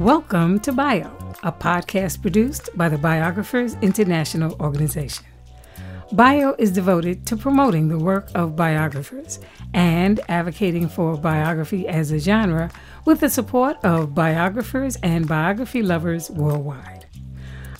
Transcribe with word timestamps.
Welcome 0.00 0.60
to 0.60 0.72
Bio, 0.72 1.14
a 1.42 1.52
podcast 1.52 2.22
produced 2.22 2.70
by 2.74 2.88
the 2.88 2.96
Biographers 2.96 3.76
International 3.82 4.56
Organization. 4.58 5.26
Bio 6.12 6.54
is 6.58 6.70
devoted 6.70 7.26
to 7.26 7.36
promoting 7.36 7.88
the 7.88 7.98
work 7.98 8.30
of 8.34 8.56
biographers 8.56 9.40
and 9.74 10.18
advocating 10.30 10.88
for 10.88 11.18
biography 11.18 11.86
as 11.86 12.12
a 12.12 12.18
genre 12.18 12.70
with 13.04 13.20
the 13.20 13.28
support 13.28 13.76
of 13.84 14.14
biographers 14.14 14.96
and 15.02 15.28
biography 15.28 15.82
lovers 15.82 16.30
worldwide. 16.30 17.04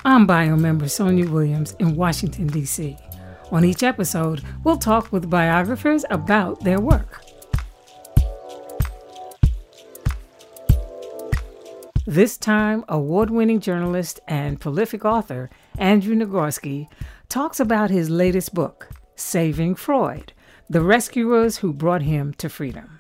I'm 0.05 0.27
Bio 0.27 0.57
member 0.57 0.89
Sonia 0.89 1.27
Williams 1.27 1.75
in 1.79 1.97
Washington, 1.97 2.49
D.C. 2.49 2.99
On 3.51 3.65
each 3.65 3.83
episode, 3.83 4.43
we'll 4.63 4.77
talk 4.77 5.11
with 5.11 5.31
biographers 5.31 6.05
about 6.11 6.63
their 6.65 6.81
work. 6.81 7.20
This 12.11 12.37
time, 12.37 12.85
award 12.89 13.31
winning 13.31 13.61
journalist 13.61 14.19
and 14.27 14.61
prolific 14.61 15.05
author 15.05 15.49
Andrew 15.79 16.17
Nagorski 16.17 16.89
talks 17.29 17.61
about 17.61 17.89
his 17.89 18.11
latest 18.11 18.53
book, 18.53 18.89
Saving 19.15 19.77
Freud 19.77 20.33
The 20.69 20.81
Rescuers 20.81 21.59
Who 21.59 21.73
Brought 21.73 22.03
Him 22.03 22.35
to 22.39 22.49
Freedom. 22.49 22.99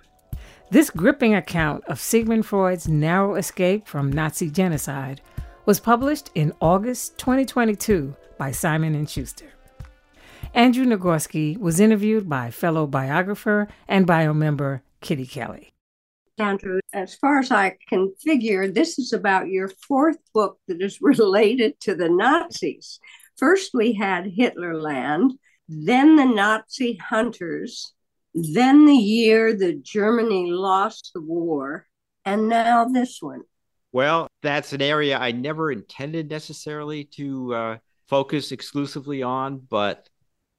This 0.70 0.91
gripping 0.91 1.34
account 1.34 1.83
of 1.86 1.98
Sigmund 1.98 2.46
Freud's 2.46 2.86
narrow 2.86 3.34
escape 3.34 3.88
from 3.88 4.12
Nazi 4.12 4.48
genocide 4.48 5.20
was 5.66 5.80
published 5.80 6.30
in 6.36 6.52
August 6.61 7.19
2022 7.19 8.14
by 8.38 8.52
Simon 8.52 9.05
& 9.06 9.08
Schuster. 9.08 9.50
Andrew 10.55 10.84
Nagorski 10.84 11.58
was 11.58 11.80
interviewed 11.80 12.28
by 12.28 12.52
fellow 12.52 12.86
biographer 12.86 13.66
and 13.88 14.06
bio 14.06 14.33
member 14.33 14.84
Kitty 15.00 15.27
Kelley. 15.27 15.72
Andrew, 16.40 16.80
as 16.92 17.14
far 17.14 17.38
as 17.38 17.50
I 17.50 17.77
can 17.88 18.12
figure, 18.20 18.69
this 18.69 18.98
is 18.98 19.12
about 19.12 19.48
your 19.48 19.69
fourth 19.69 20.19
book 20.34 20.58
that 20.66 20.82
is 20.82 20.98
related 21.02 21.78
to 21.80 21.94
the 21.94 22.08
Nazis. 22.08 22.98
First, 23.36 23.70
we 23.72 23.92
had 23.92 24.32
Hitlerland, 24.36 25.32
then 25.69 26.16
the 26.16 26.24
Nazi 26.24 26.97
hunters, 26.97 27.94
then 28.34 28.86
the 28.86 28.94
year 28.94 29.56
that 29.56 29.82
Germany 29.82 30.50
lost 30.50 31.12
the 31.14 31.20
war, 31.20 31.86
and 32.24 32.48
now 32.48 32.84
this 32.84 33.19
one. 33.20 33.42
Well, 33.92 34.28
that's 34.42 34.72
an 34.72 34.82
area 34.82 35.19
I 35.19 35.32
never 35.32 35.72
intended 35.72 36.28
necessarily 36.30 37.04
to 37.16 37.54
uh, 37.54 37.78
focus 38.08 38.52
exclusively 38.52 39.22
on, 39.22 39.58
but 39.70 40.09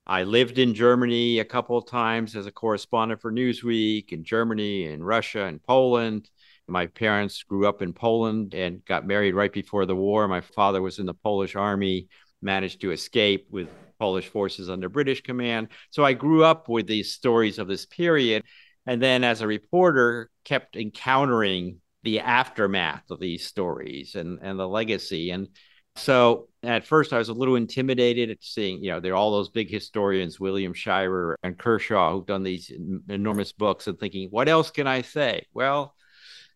I 0.08 0.24
lived 0.24 0.58
in 0.58 0.74
Germany 0.74 1.40
a 1.40 1.46
couple 1.46 1.78
of 1.78 1.86
times 1.86 2.36
as 2.36 2.48
a 2.48 2.52
correspondent 2.52 3.22
for 3.22 3.32
Newsweek 3.32 4.12
in 4.12 4.24
Germany 4.24 4.88
and 4.88 5.06
Russia 5.06 5.46
and 5.46 5.64
Poland. 5.64 6.30
My 6.68 6.88
parents 6.88 7.44
grew 7.44 7.68
up 7.68 7.82
in 7.82 7.94
Poland 7.94 8.54
and 8.54 8.84
got 8.86 9.06
married 9.06 9.36
right 9.36 9.52
before 9.52 9.86
the 9.86 9.96
war. 9.96 10.28
My 10.28 10.42
father 10.42 10.82
was 10.82 11.00
in 11.00 11.06
the 11.06 11.14
Polish 11.14 11.56
army 11.56 12.08
managed 12.42 12.82
to 12.82 12.92
escape 12.92 13.46
with 13.52 13.70
Polish 14.00 14.28
forces 14.28 14.70
under 14.70 14.90
British 14.90 15.22
command. 15.22 15.68
So 15.92 16.04
I 16.04 16.14
grew 16.14 16.44
up 16.44 16.68
with 16.68 16.88
these 16.88 17.14
stories 17.14 17.60
of 17.60 17.68
this 17.68 17.86
period. 17.86 18.44
And 18.88 19.02
then 19.02 19.24
as 19.24 19.42
a 19.42 19.48
reporter, 19.48 20.32
kept 20.44 20.76
encountering 20.76 21.82
the 22.04 22.22
aftermath 22.22 23.04
of 23.12 23.20
these 23.20 23.46
stories 23.46 24.16
and, 24.16 24.40
and 24.42 24.60
the 24.60 24.68
legacy. 24.68 25.30
And 25.30 25.50
so 25.96 26.48
at 26.64 26.86
first 26.86 27.14
I 27.14 27.18
was 27.18 27.30
a 27.30 27.34
little 27.34 27.56
intimidated 27.56 28.30
at 28.30 28.38
seeing, 28.42 28.84
you 28.84 28.92
know, 28.92 29.00
there 29.00 29.14
are 29.14 29.16
all 29.16 29.32
those 29.32 29.50
big 29.50 29.70
historians, 29.70 30.40
William 30.40 30.74
Shirer 30.74 31.38
and 31.44 31.58
Kershaw, 31.58 32.12
who've 32.12 32.26
done 32.26 32.44
these 32.44 32.72
enormous 33.10 33.52
books 33.52 33.88
and 33.88 34.00
thinking, 34.00 34.30
what 34.30 34.48
else 34.48 34.72
can 34.72 34.88
I 34.88 35.02
say? 35.02 35.48
Well, 35.54 35.96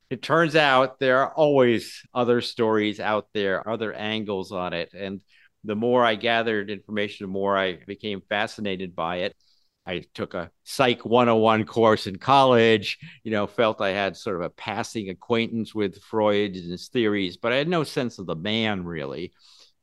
it 0.10 0.22
turns 0.22 0.56
out 0.56 1.00
there 1.00 1.20
are 1.20 1.34
always 1.34 2.04
other 2.14 2.42
stories 2.42 3.00
out 3.00 3.28
there, 3.34 3.68
other 3.68 3.94
angles 3.94 4.52
on 4.52 4.74
it. 4.74 4.94
And 4.94 5.22
the 5.64 5.76
more 5.76 6.06
I 6.06 6.16
gathered 6.16 6.70
information, 6.70 7.26
the 7.26 7.34
more 7.34 7.58
I 7.58 7.80
became 7.88 8.22
fascinated 8.30 8.96
by 8.96 9.18
it. 9.18 9.36
I 9.86 10.04
took 10.14 10.34
a 10.34 10.52
Psych 10.64 11.06
101 11.06 11.66
course 11.66 12.08
in 12.08 12.18
college, 12.18 12.98
you 13.24 13.32
know, 13.32 13.48
felt 13.48 13.82
I 13.82 13.90
had 13.90 14.18
sort 14.18 14.38
of 14.38 14.42
a 14.42 14.50
passing 14.50 15.10
acquaintance 15.10 15.76
with 15.76 16.02
Freud 16.02 16.56
and 16.56 16.72
his 16.72 16.88
theories, 16.88 17.38
but 17.38 17.54
I 17.54 17.58
had 17.58 17.68
no 17.68 17.84
sense 17.84 18.18
of 18.18 18.26
the 18.26 18.36
man 18.36 18.84
really. 18.84 19.34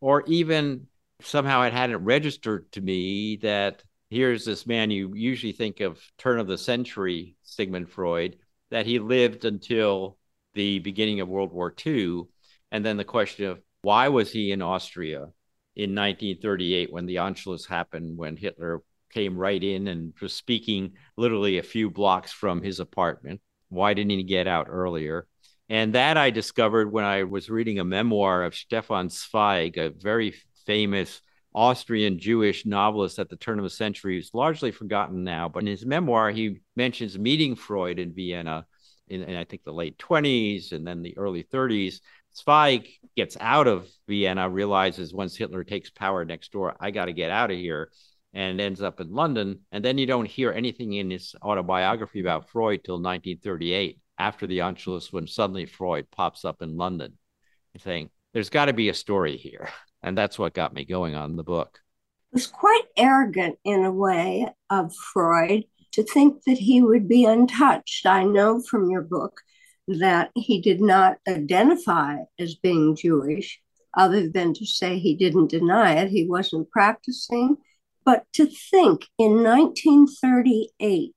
Or 0.01 0.25
even 0.27 0.89
somehow 1.21 1.62
it 1.62 1.73
hadn't 1.73 2.05
registered 2.05 2.71
to 2.73 2.81
me 2.81 3.37
that 3.43 3.85
here's 4.11 4.45
this 4.45 4.67
man 4.67 4.91
you 4.91 5.12
usually 5.15 5.53
think 5.53 5.81
of 5.81 6.01
turn 6.19 6.41
of 6.41 6.49
the 6.49 6.59
century 6.59 7.37
Sigmund 7.43 7.89
Freud, 7.89 8.39
that 8.71 8.87
he 8.87 8.99
lived 8.99 9.45
until 9.45 10.19
the 10.55 10.81
beginning 10.81 11.21
of 11.21 11.29
World 11.29 11.53
War 11.53 11.73
II. 11.87 12.23
And 12.73 12.85
then 12.85 12.97
the 12.97 13.05
question 13.05 13.47
of 13.47 13.62
why 13.83 14.09
was 14.09 14.33
he 14.33 14.51
in 14.51 14.62
Austria? 14.62 15.29
in 15.75 15.95
1938 15.95 16.93
when 16.93 17.07
the 17.07 17.17
Anschluss 17.17 17.67
happened, 17.67 18.17
when 18.17 18.37
Hitler 18.37 18.83
came 19.12 19.37
right 19.37 19.62
in 19.62 19.89
and 19.89 20.12
was 20.21 20.33
speaking 20.33 20.93
literally 21.17 21.59
a 21.59 21.62
few 21.62 21.91
blocks 21.91 22.33
from 22.33 22.62
his 22.62 22.81
apartment. 22.81 23.41
Why 23.69 23.95
didn't 23.95 24.11
he 24.11 24.23
get 24.23 24.47
out 24.47 24.67
earlier? 24.69 25.27
And 25.69 25.95
that 25.95 26.17
I 26.17 26.31
discovered 26.31 26.93
when 26.93 27.05
I 27.05 27.23
was 27.23 27.49
reading 27.49 27.78
a 27.78 27.84
memoir 27.84 28.43
of 28.43 28.55
Stefan 28.55 29.09
Zweig, 29.09 29.78
a 29.78 29.91
very 29.91 30.34
famous 30.67 31.23
Austrian 31.55 32.19
Jewish 32.19 32.67
novelist 32.67 33.19
at 33.19 33.28
the 33.28 33.37
turn 33.37 33.59
of 33.59 33.65
the 33.65 33.71
century, 33.71 34.17
who's 34.17 34.34
largely 34.34 34.71
forgotten 34.71 35.25
now. 35.25 35.49
But 35.49 35.61
in 35.61 35.69
his 35.69 35.87
memoir, 35.87 36.31
he 36.31 36.61
mentions 36.77 37.19
meeting 37.19 37.56
Freud 37.56 37.99
in 37.99 38.15
Vienna 38.15 38.67
in, 39.09 39.23
in 39.23 39.37
I 39.37 39.44
think 39.44 39.65
the 39.65 39.73
late 39.73 39.99
20s 39.99 40.73
and 40.73 40.87
then 40.87 41.03
the 41.03 41.17
early 41.19 41.44
30s 41.44 42.00
Zweig 42.34 42.89
gets 43.17 43.37
out 43.41 43.67
of 43.67 43.89
Vienna, 44.09 44.49
realizes 44.49 45.12
once 45.12 45.37
Hitler 45.37 45.65
takes 45.65 45.91
power 45.91 46.25
next 46.25 46.53
door, 46.53 46.75
I 46.81 46.91
got 46.91 47.06
to 47.06 47.12
get 47.12 47.31
out 47.31 47.50
of 47.50 47.59
here, 47.59 47.91
and 48.34 48.60
ends 48.60 48.82
up 48.82 49.00
in 49.00 49.12
London. 49.12 49.60
And 49.72 49.84
then 49.84 49.98
you 49.98 50.06
don't 50.06 50.28
hear 50.28 50.53
anything 50.53 50.93
in 50.94 51.10
his 51.10 51.34
autobiography 51.43 52.20
about 52.20 52.48
Freud 52.48 52.84
till 52.84 52.94
1938, 52.94 53.98
after 54.19 54.47
the 54.47 54.59
Anschluss, 54.59 55.12
when 55.12 55.26
suddenly 55.26 55.66
Freud 55.66 56.10
pops 56.10 56.44
up 56.44 56.62
in 56.62 56.76
London, 56.76 57.19
saying, 57.78 58.10
There's 58.32 58.50
got 58.50 58.66
to 58.66 58.72
be 58.72 58.88
a 58.88 58.94
story 58.94 59.37
here. 59.37 59.69
And 60.04 60.19
that's 60.19 60.37
what 60.37 60.53
got 60.53 60.75
me 60.75 60.84
going 60.84 61.15
on 61.15 61.37
the 61.37 61.44
book. 61.44 61.78
It 62.32 62.34
was 62.34 62.48
quite 62.48 62.82
arrogant 62.97 63.56
in 63.65 63.84
a 63.84 63.93
way 63.93 64.49
of 64.69 64.93
Freud 64.93 65.62
to 65.93 66.03
think 66.03 66.43
that 66.44 66.59
he 66.59 66.82
would 66.82 67.06
be 67.06 67.25
untouched. 67.25 68.04
I 68.04 68.25
know 68.25 68.60
from 68.60 68.91
your 68.91 69.03
book 69.03 69.41
that 69.87 70.31
he 70.34 70.60
did 70.60 70.81
not 70.81 71.19
identify 71.28 72.16
as 72.38 72.54
being 72.54 72.97
Jewish, 72.97 73.60
other 73.97 74.28
than 74.28 74.54
to 74.54 74.66
say 74.66 74.99
he 74.99 75.14
didn't 75.14 75.50
deny 75.50 75.94
it, 75.94 76.09
he 76.09 76.26
wasn't 76.26 76.70
practicing. 76.70 77.56
But 78.05 78.25
to 78.35 78.47
think 78.47 79.07
in 79.19 79.43
1938 79.43 81.15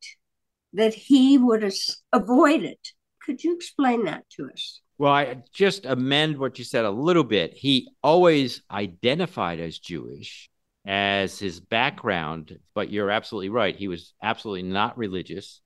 that 0.73 0.93
he 0.93 1.37
would 1.37 1.71
avoid 2.13 2.63
it, 2.63 2.89
could 3.23 3.43
you 3.43 3.55
explain 3.55 4.05
that 4.05 4.29
to 4.31 4.49
us? 4.51 4.81
Well, 4.97 5.11
I 5.11 5.43
just 5.51 5.85
amend 5.85 6.37
what 6.37 6.57
you 6.57 6.63
said 6.63 6.85
a 6.85 6.91
little 6.91 7.23
bit. 7.23 7.53
He 7.53 7.89
always 8.03 8.61
identified 8.71 9.59
as 9.59 9.79
Jewish 9.79 10.49
as 10.85 11.39
his 11.39 11.59
background, 11.59 12.57
but 12.75 12.91
you're 12.91 13.09
absolutely 13.09 13.49
right. 13.49 13.75
He 13.75 13.87
was 13.87 14.13
absolutely 14.21 14.63
not 14.63 14.97
religious. 14.97 15.61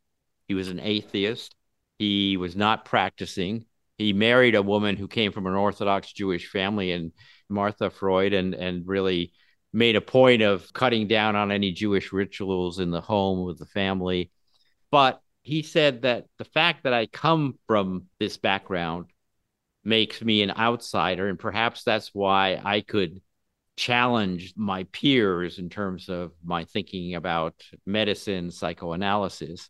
He 0.47 0.53
was 0.53 0.69
an 0.69 0.79
atheist. 0.79 1.53
He 1.99 2.37
was 2.37 2.55
not 2.55 2.85
practicing. 2.85 3.65
He 3.97 4.13
married 4.13 4.55
a 4.55 4.63
woman 4.63 4.95
who 4.95 5.09
came 5.09 5.33
from 5.33 5.45
an 5.45 5.53
Orthodox 5.53 6.13
Jewish 6.13 6.49
family 6.49 6.93
and 6.93 7.11
Martha 7.49 7.89
Freud 7.89 8.33
and 8.33 8.53
and 8.53 8.87
really 8.87 9.33
made 9.71 9.95
a 9.95 10.01
point 10.01 10.41
of 10.41 10.71
cutting 10.73 11.07
down 11.07 11.35
on 11.35 11.51
any 11.51 11.71
Jewish 11.71 12.11
rituals 12.11 12.79
in 12.79 12.91
the 12.91 13.01
home 13.01 13.45
with 13.45 13.59
the 13.59 13.65
family. 13.65 14.31
But 14.91 15.21
he 15.41 15.61
said 15.61 16.03
that 16.03 16.25
the 16.37 16.45
fact 16.45 16.83
that 16.83 16.93
I 16.93 17.05
come 17.05 17.57
from 17.67 18.05
this 18.19 18.37
background 18.37 19.07
makes 19.83 20.21
me 20.21 20.41
an 20.41 20.51
outsider. 20.51 21.27
And 21.27 21.39
perhaps 21.39 21.83
that's 21.83 22.13
why 22.13 22.59
I 22.63 22.81
could 22.81 23.21
challenge 23.77 24.53
my 24.55 24.83
peers 24.85 25.59
in 25.59 25.69
terms 25.69 26.09
of 26.09 26.31
my 26.43 26.65
thinking 26.65 27.15
about 27.15 27.55
medicine, 27.85 28.51
psychoanalysis 28.51 29.69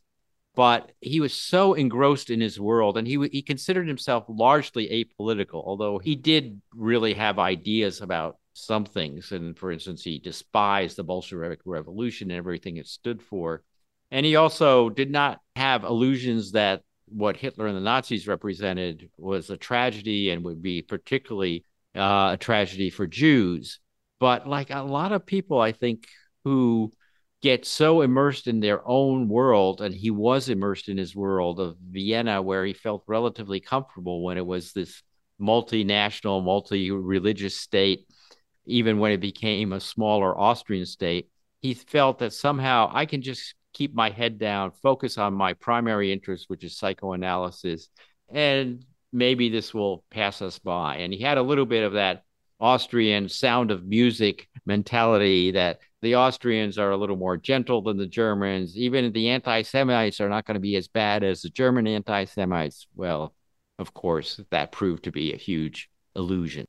but 0.59 0.91
he 1.00 1.21
was 1.21 1.33
so 1.33 1.73
engrossed 1.73 2.29
in 2.29 2.41
his 2.41 2.59
world 2.59 2.97
and 2.97 3.07
he 3.07 3.18
he 3.31 3.41
considered 3.41 3.88
himself 3.88 4.25
largely 4.27 4.88
apolitical 4.89 5.63
although 5.65 6.00
he 6.00 6.15
did 6.15 6.62
really 6.73 7.13
have 7.13 7.39
ideas 7.39 8.01
about 8.01 8.38
some 8.59 8.85
things. 8.85 9.31
And 9.31 9.57
for 9.57 9.71
instance 9.71 10.03
he 10.03 10.19
despised 10.19 10.97
the 10.97 11.03
bolshevik 11.03 11.59
revolution 11.65 12.31
and 12.31 12.38
everything 12.38 12.77
it 12.77 12.88
stood 12.88 13.21
for. 13.21 13.63
And 14.11 14.25
he 14.25 14.35
also 14.35 14.89
did 14.89 15.11
not 15.11 15.39
have 15.56 15.83
illusions 15.83 16.53
that 16.53 16.81
what 17.06 17.38
hitler 17.38 17.65
and 17.67 17.75
the 17.75 17.81
nazis 17.81 18.27
represented 18.27 19.09
was 19.17 19.50
a 19.50 19.57
tragedy 19.57 20.29
and 20.29 20.44
would 20.44 20.61
be 20.61 20.81
particularly 20.81 21.65
uh, 21.95 22.31
a 22.33 22.38
tragedy 22.39 22.89
for 22.89 23.07
jews. 23.07 23.79
But 24.19 24.47
like 24.47 24.69
a 24.69 24.81
lot 24.81 25.11
of 25.11 25.25
people 25.25 25.59
i 25.59 25.71
think 25.71 26.07
who 26.44 26.91
get 27.41 27.65
so 27.65 28.01
immersed 28.01 28.47
in 28.47 28.59
their 28.59 28.85
own 28.88 29.29
world 29.29 29.81
and 29.81 29.95
he 29.95 30.11
was 30.11 30.50
immersed 30.50 30.89
in 30.89 30.97
his 30.97 31.15
world 31.15 31.59
of 31.59 31.77
vienna 31.79 32.41
where 32.41 32.65
he 32.65 32.73
felt 32.73 33.03
relatively 33.07 33.61
comfortable 33.61 34.21
when 34.23 34.38
it 34.38 34.45
was 34.45 34.73
this 34.73 35.01
multinational, 35.39 36.44
multi 36.44 36.91
religious 36.91 37.57
state, 37.57 38.06
even 38.69 39.00
when 39.00 39.12
it 39.12 39.19
became 39.19 39.74
a 39.74 39.80
smaller 39.80 40.38
Austrian 40.38 40.86
state, 40.86 41.30
he 41.62 41.74
felt 41.74 42.19
that 42.19 42.33
somehow 42.33 42.89
I 42.94 43.06
can 43.06 43.21
just 43.21 43.56
keep 43.74 43.94
my 43.94 44.10
head 44.10 44.39
down, 44.39 44.71
focus 44.71 45.18
on 45.18 45.33
my 45.33 45.54
primary 45.54 46.12
interest, 46.12 46.45
which 46.48 46.63
is 46.63 46.77
psychoanalysis, 46.77 47.89
and 48.30 48.86
maybe 49.12 49.50
this 49.50 49.74
will 49.74 50.04
pass 50.10 50.42
us 50.42 50.60
by. 50.60 50.98
And 50.98 51.13
he 51.13 51.21
had 51.21 51.38
a 51.38 51.44
little 51.44 51.66
bit 51.66 51.83
of 51.83 51.94
that 51.94 52.24
Austrian 52.60 53.30
sound 53.30 53.71
of 53.71 53.86
music 53.86 54.48
mentality 54.66 55.51
that 55.51 55.80
the 56.01 56.16
Austrians 56.16 56.77
are 56.77 56.92
a 56.92 56.98
little 56.98 57.16
more 57.16 57.38
gentle 57.38 57.81
than 57.81 57.98
the 57.98 58.07
Germans. 58.07 58.77
Even 58.77 59.12
the 59.12 59.30
anti 59.30 59.62
Semites 59.62 60.21
are 60.21 60.30
not 60.30 60.45
going 60.45 60.56
to 60.56 60.62
be 60.62 60.75
as 60.75 60.88
bad 60.88 61.24
as 61.24 61.42
the 61.42 61.50
German 61.50 61.88
anti 61.88 62.25
Semites. 62.25 62.88
Well, 62.95 63.33
of 63.77 63.94
course, 63.94 64.42
that 64.51 64.71
proved 64.71 65.06
to 65.06 65.12
be 65.12 65.33
a 65.33 65.38
huge 65.38 65.89
illusion. 66.16 66.68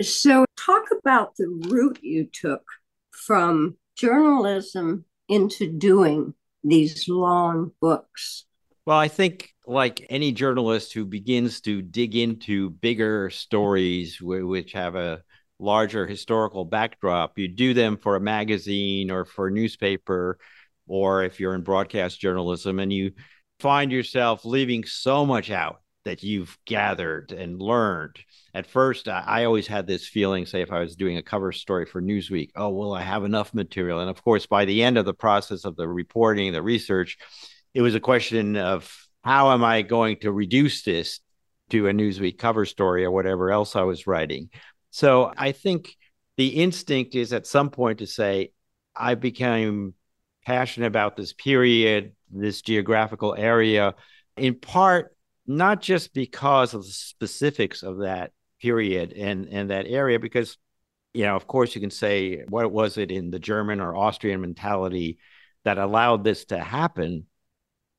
So, 0.00 0.46
talk 0.56 0.84
about 0.98 1.36
the 1.36 1.48
route 1.68 1.98
you 2.02 2.26
took 2.32 2.62
from 3.10 3.76
journalism 3.96 5.04
into 5.28 5.70
doing 5.70 6.32
these 6.64 7.06
long 7.06 7.72
books. 7.80 8.46
Well, 8.86 8.98
I 8.98 9.08
think, 9.08 9.50
like 9.66 10.06
any 10.08 10.32
journalist 10.32 10.94
who 10.94 11.04
begins 11.04 11.60
to 11.62 11.82
dig 11.82 12.16
into 12.16 12.70
bigger 12.70 13.28
stories 13.28 14.20
which 14.20 14.72
have 14.72 14.94
a 14.94 15.22
larger 15.58 16.06
historical 16.06 16.64
backdrop, 16.64 17.38
you 17.38 17.48
do 17.48 17.74
them 17.74 17.98
for 17.98 18.16
a 18.16 18.20
magazine 18.20 19.10
or 19.10 19.26
for 19.26 19.48
a 19.48 19.52
newspaper, 19.52 20.38
or 20.86 21.24
if 21.24 21.38
you're 21.38 21.54
in 21.54 21.62
broadcast 21.62 22.18
journalism, 22.18 22.78
and 22.78 22.90
you 22.90 23.12
find 23.58 23.92
yourself 23.92 24.46
leaving 24.46 24.84
so 24.84 25.26
much 25.26 25.50
out 25.50 25.82
that 26.10 26.24
you've 26.24 26.58
gathered 26.64 27.30
and 27.30 27.62
learned. 27.62 28.16
At 28.52 28.66
first, 28.66 29.06
I, 29.06 29.44
always 29.44 29.68
had 29.68 29.86
this 29.86 30.08
feeling, 30.08 30.44
say, 30.44 30.60
if 30.60 30.72
I 30.72 30.80
was 30.80 30.96
doing 30.96 31.18
a 31.18 31.22
cover 31.22 31.52
story 31.52 31.86
for 31.86 32.02
Newsweek, 32.02 32.50
oh, 32.56 32.70
well, 32.70 32.92
I 32.92 33.02
have 33.02 33.22
enough 33.22 33.54
material? 33.54 34.00
And 34.00 34.10
of 34.10 34.24
course, 34.24 34.44
by 34.44 34.64
the 34.64 34.82
end 34.82 34.98
of 34.98 35.04
the 35.04 35.14
process 35.14 35.64
of 35.64 35.76
the 35.76 35.86
reporting, 35.86 36.52
the 36.52 36.62
research, 36.62 37.16
it 37.74 37.80
was 37.80 37.94
a 37.94 38.00
question 38.00 38.56
of 38.56 38.92
how 39.22 39.52
am 39.52 39.62
I 39.62 39.82
going 39.82 40.16
to 40.22 40.32
reduce 40.32 40.82
this 40.82 41.20
to 41.68 41.86
a 41.86 41.92
Newsweek 41.92 42.38
cover 42.38 42.66
story 42.66 43.04
or 43.04 43.12
whatever 43.12 43.52
else 43.52 43.76
I 43.76 43.82
was 43.82 44.08
writing. 44.08 44.50
So 44.90 45.32
I 45.36 45.52
think 45.52 45.94
the 46.36 46.48
instinct 46.48 47.14
is 47.14 47.32
at 47.32 47.46
some 47.46 47.70
point 47.70 48.00
to 48.00 48.08
say, 48.08 48.50
I 48.96 49.14
became 49.14 49.94
passionate 50.44 50.88
about 50.88 51.16
this 51.16 51.32
period, 51.32 52.16
this 52.32 52.62
geographical 52.62 53.36
area, 53.38 53.94
in 54.36 54.56
part 54.56 55.14
not 55.56 55.80
just 55.80 56.14
because 56.14 56.74
of 56.74 56.84
the 56.84 56.92
specifics 56.92 57.82
of 57.82 57.98
that 57.98 58.32
period 58.60 59.12
and 59.12 59.48
and 59.48 59.70
that 59.70 59.86
area 59.86 60.18
because 60.18 60.58
you 61.14 61.24
know 61.24 61.34
of 61.34 61.46
course 61.46 61.74
you 61.74 61.80
can 61.80 61.90
say 61.90 62.44
what 62.48 62.70
was 62.70 62.98
it 62.98 63.10
in 63.10 63.30
the 63.30 63.38
german 63.38 63.80
or 63.80 63.96
austrian 63.96 64.40
mentality 64.40 65.18
that 65.64 65.78
allowed 65.78 66.24
this 66.24 66.46
to 66.46 66.58
happen? 66.58 67.26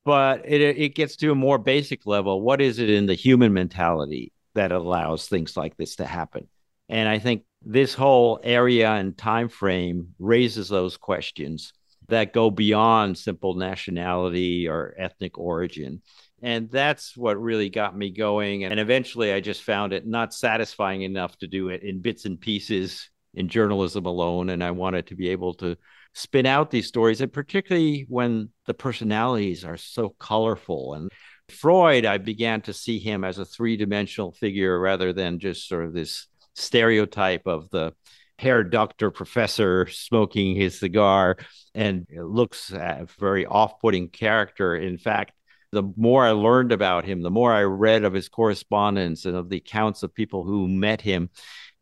But 0.03 0.45
it 0.45 0.61
it 0.61 0.95
gets 0.95 1.15
to 1.17 1.31
a 1.31 1.35
more 1.35 1.59
basic 1.59 2.05
level. 2.05 2.41
What 2.41 2.61
is 2.61 2.79
it 2.79 2.89
in 2.89 3.05
the 3.05 3.13
human 3.13 3.53
mentality 3.53 4.33
that 4.55 4.71
allows 4.71 5.27
things 5.27 5.55
like 5.55 5.77
this 5.77 5.97
to 5.97 6.05
happen? 6.05 6.47
And 6.89 7.07
i 7.07 7.19
think 7.19 7.43
this 7.61 7.93
whole 7.93 8.39
area 8.43 8.89
and 8.91 9.17
time 9.17 9.47
frame 9.47 10.15
raises 10.19 10.67
those 10.67 10.97
questions 10.97 11.71
that 12.07 12.33
go 12.33 12.49
beyond 12.49 13.17
simple 13.17 13.53
nationality 13.53 14.67
or 14.67 14.95
ethnic 14.97 15.37
origin 15.37 16.01
and 16.41 16.69
that's 16.69 17.15
what 17.15 17.41
really 17.41 17.69
got 17.69 17.95
me 17.95 18.11
going. 18.11 18.63
And 18.63 18.79
eventually 18.79 19.31
I 19.31 19.39
just 19.39 19.63
found 19.63 19.93
it 19.93 20.07
not 20.07 20.33
satisfying 20.33 21.03
enough 21.03 21.37
to 21.37 21.47
do 21.47 21.69
it 21.69 21.83
in 21.83 22.01
bits 22.01 22.25
and 22.25 22.39
pieces 22.39 23.09
in 23.33 23.47
journalism 23.47 24.05
alone. 24.05 24.49
And 24.49 24.63
I 24.63 24.71
wanted 24.71 25.07
to 25.07 25.15
be 25.15 25.29
able 25.29 25.53
to 25.55 25.77
spin 26.13 26.45
out 26.45 26.71
these 26.71 26.87
stories, 26.87 27.21
and 27.21 27.31
particularly 27.31 28.05
when 28.09 28.49
the 28.65 28.73
personalities 28.73 29.63
are 29.63 29.77
so 29.77 30.15
colorful. 30.19 30.95
And 30.95 31.09
Freud, 31.49 32.05
I 32.05 32.17
began 32.17 32.61
to 32.61 32.73
see 32.73 32.99
him 32.99 33.23
as 33.23 33.37
a 33.37 33.45
three 33.45 33.77
dimensional 33.77 34.31
figure 34.31 34.79
rather 34.79 35.13
than 35.13 35.39
just 35.39 35.67
sort 35.67 35.85
of 35.85 35.93
this 35.93 36.27
stereotype 36.55 37.45
of 37.45 37.69
the 37.69 37.93
Herr 38.39 38.63
doctor 38.63 39.11
professor 39.11 39.85
smoking 39.87 40.55
his 40.55 40.79
cigar 40.79 41.37
and 41.75 42.07
looks 42.11 42.71
a 42.71 43.07
very 43.19 43.45
off 43.45 43.79
putting 43.79 44.09
character. 44.09 44.75
In 44.75 44.97
fact, 44.97 45.31
the 45.71 45.83
more 45.95 46.25
I 46.25 46.31
learned 46.31 46.71
about 46.71 47.05
him, 47.05 47.21
the 47.21 47.31
more 47.31 47.53
I 47.53 47.63
read 47.63 48.03
of 48.03 48.13
his 48.13 48.29
correspondence 48.29 49.25
and 49.25 49.35
of 49.35 49.49
the 49.49 49.57
accounts 49.57 50.03
of 50.03 50.13
people 50.13 50.43
who 50.43 50.67
met 50.67 51.01
him, 51.01 51.29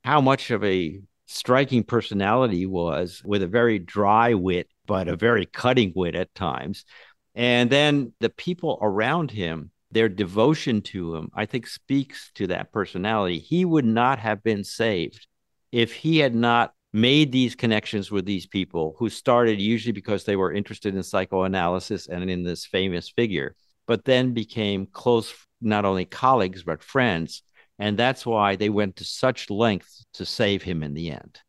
how 0.03 0.21
much 0.21 0.51
of 0.51 0.63
a 0.63 1.01
striking 1.25 1.83
personality 1.83 2.57
he 2.57 2.65
was 2.65 3.21
with 3.25 3.43
a 3.43 3.47
very 3.47 3.79
dry 3.79 4.33
wit, 4.33 4.67
but 4.85 5.07
a 5.07 5.15
very 5.15 5.45
cutting 5.45 5.91
wit 5.95 6.15
at 6.15 6.33
times. 6.35 6.85
And 7.35 7.69
then 7.69 8.13
the 8.19 8.29
people 8.29 8.79
around 8.81 9.31
him, 9.31 9.71
their 9.91 10.09
devotion 10.09 10.81
to 10.81 11.15
him, 11.15 11.29
I 11.33 11.45
think 11.45 11.67
speaks 11.67 12.31
to 12.35 12.47
that 12.47 12.71
personality. 12.71 13.39
He 13.39 13.65
would 13.65 13.85
not 13.85 14.19
have 14.19 14.43
been 14.43 14.63
saved 14.63 15.27
if 15.71 15.93
he 15.93 16.19
had 16.19 16.35
not 16.35 16.73
made 16.93 17.31
these 17.31 17.55
connections 17.55 18.11
with 18.11 18.25
these 18.25 18.47
people 18.47 18.95
who 18.97 19.09
started 19.09 19.61
usually 19.61 19.91
because 19.91 20.23
they 20.23 20.35
were 20.35 20.51
interested 20.51 20.95
in 20.95 21.03
psychoanalysis 21.03 22.07
and 22.07 22.29
in 22.29 22.43
this 22.43 22.65
famous 22.65 23.09
figure 23.09 23.55
but 23.89 24.05
then 24.05 24.33
became 24.35 24.85
close, 24.85 25.33
not 25.61 25.83
only 25.83 26.05
colleagues, 26.05 26.61
but 26.61 26.83
friends. 26.83 27.41
And 27.79 27.97
that's 27.97 28.23
why 28.23 28.55
they 28.55 28.69
went 28.69 28.97
to 28.97 29.03
such 29.03 29.49
lengths 29.49 30.05
to 30.13 30.27
save 30.27 30.61
him 30.61 30.83
in 30.83 30.93
the 30.93 31.09
end. 31.09 31.39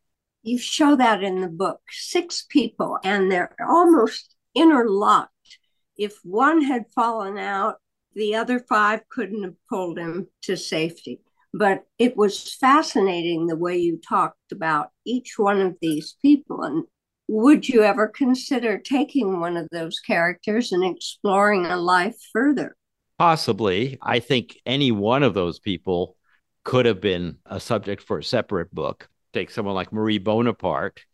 You 0.41 0.57
show 0.57 0.95
that 0.95 1.21
in 1.21 1.41
the 1.41 1.47
book 1.47 1.81
six 1.91 2.47
people, 2.49 2.97
and 3.03 3.31
they're 3.31 3.55
almost 3.69 4.35
interlocked. 4.55 5.59
If 5.99 6.17
one 6.23 6.63
had 6.63 6.85
fallen 6.95 7.37
out, 7.37 7.75
the 8.15 8.33
other 8.33 8.59
five 8.67 9.01
couldn't 9.07 9.43
have 9.43 9.67
pulled 9.69 9.99
him 9.99 10.27
to 10.41 10.57
safety. 10.57 11.21
But 11.53 11.83
it 11.99 12.17
was 12.17 12.55
fascinating 12.55 13.45
the 13.45 13.55
way 13.55 13.77
you 13.77 13.97
talked 13.97 14.51
about 14.51 14.89
each 15.05 15.35
one 15.37 15.61
of 15.61 15.77
these 15.79 16.15
people 16.23 16.63
and 16.63 16.85
would 17.31 17.69
you 17.69 17.81
ever 17.81 18.09
consider 18.09 18.77
taking 18.77 19.39
one 19.39 19.55
of 19.55 19.69
those 19.71 19.99
characters 19.99 20.73
and 20.73 20.83
exploring 20.83 21.65
a 21.65 21.77
life 21.77 22.17
further? 22.33 22.75
Possibly. 23.17 23.97
I 24.01 24.19
think 24.19 24.59
any 24.65 24.91
one 24.91 25.23
of 25.23 25.33
those 25.33 25.57
people 25.57 26.17
could 26.65 26.85
have 26.85 26.99
been 26.99 27.37
a 27.45 27.57
subject 27.57 28.03
for 28.03 28.17
a 28.17 28.23
separate 28.23 28.75
book. 28.75 29.07
Take 29.31 29.49
someone 29.49 29.75
like 29.75 29.93
Marie 29.93 30.17
Bonaparte. 30.17 31.05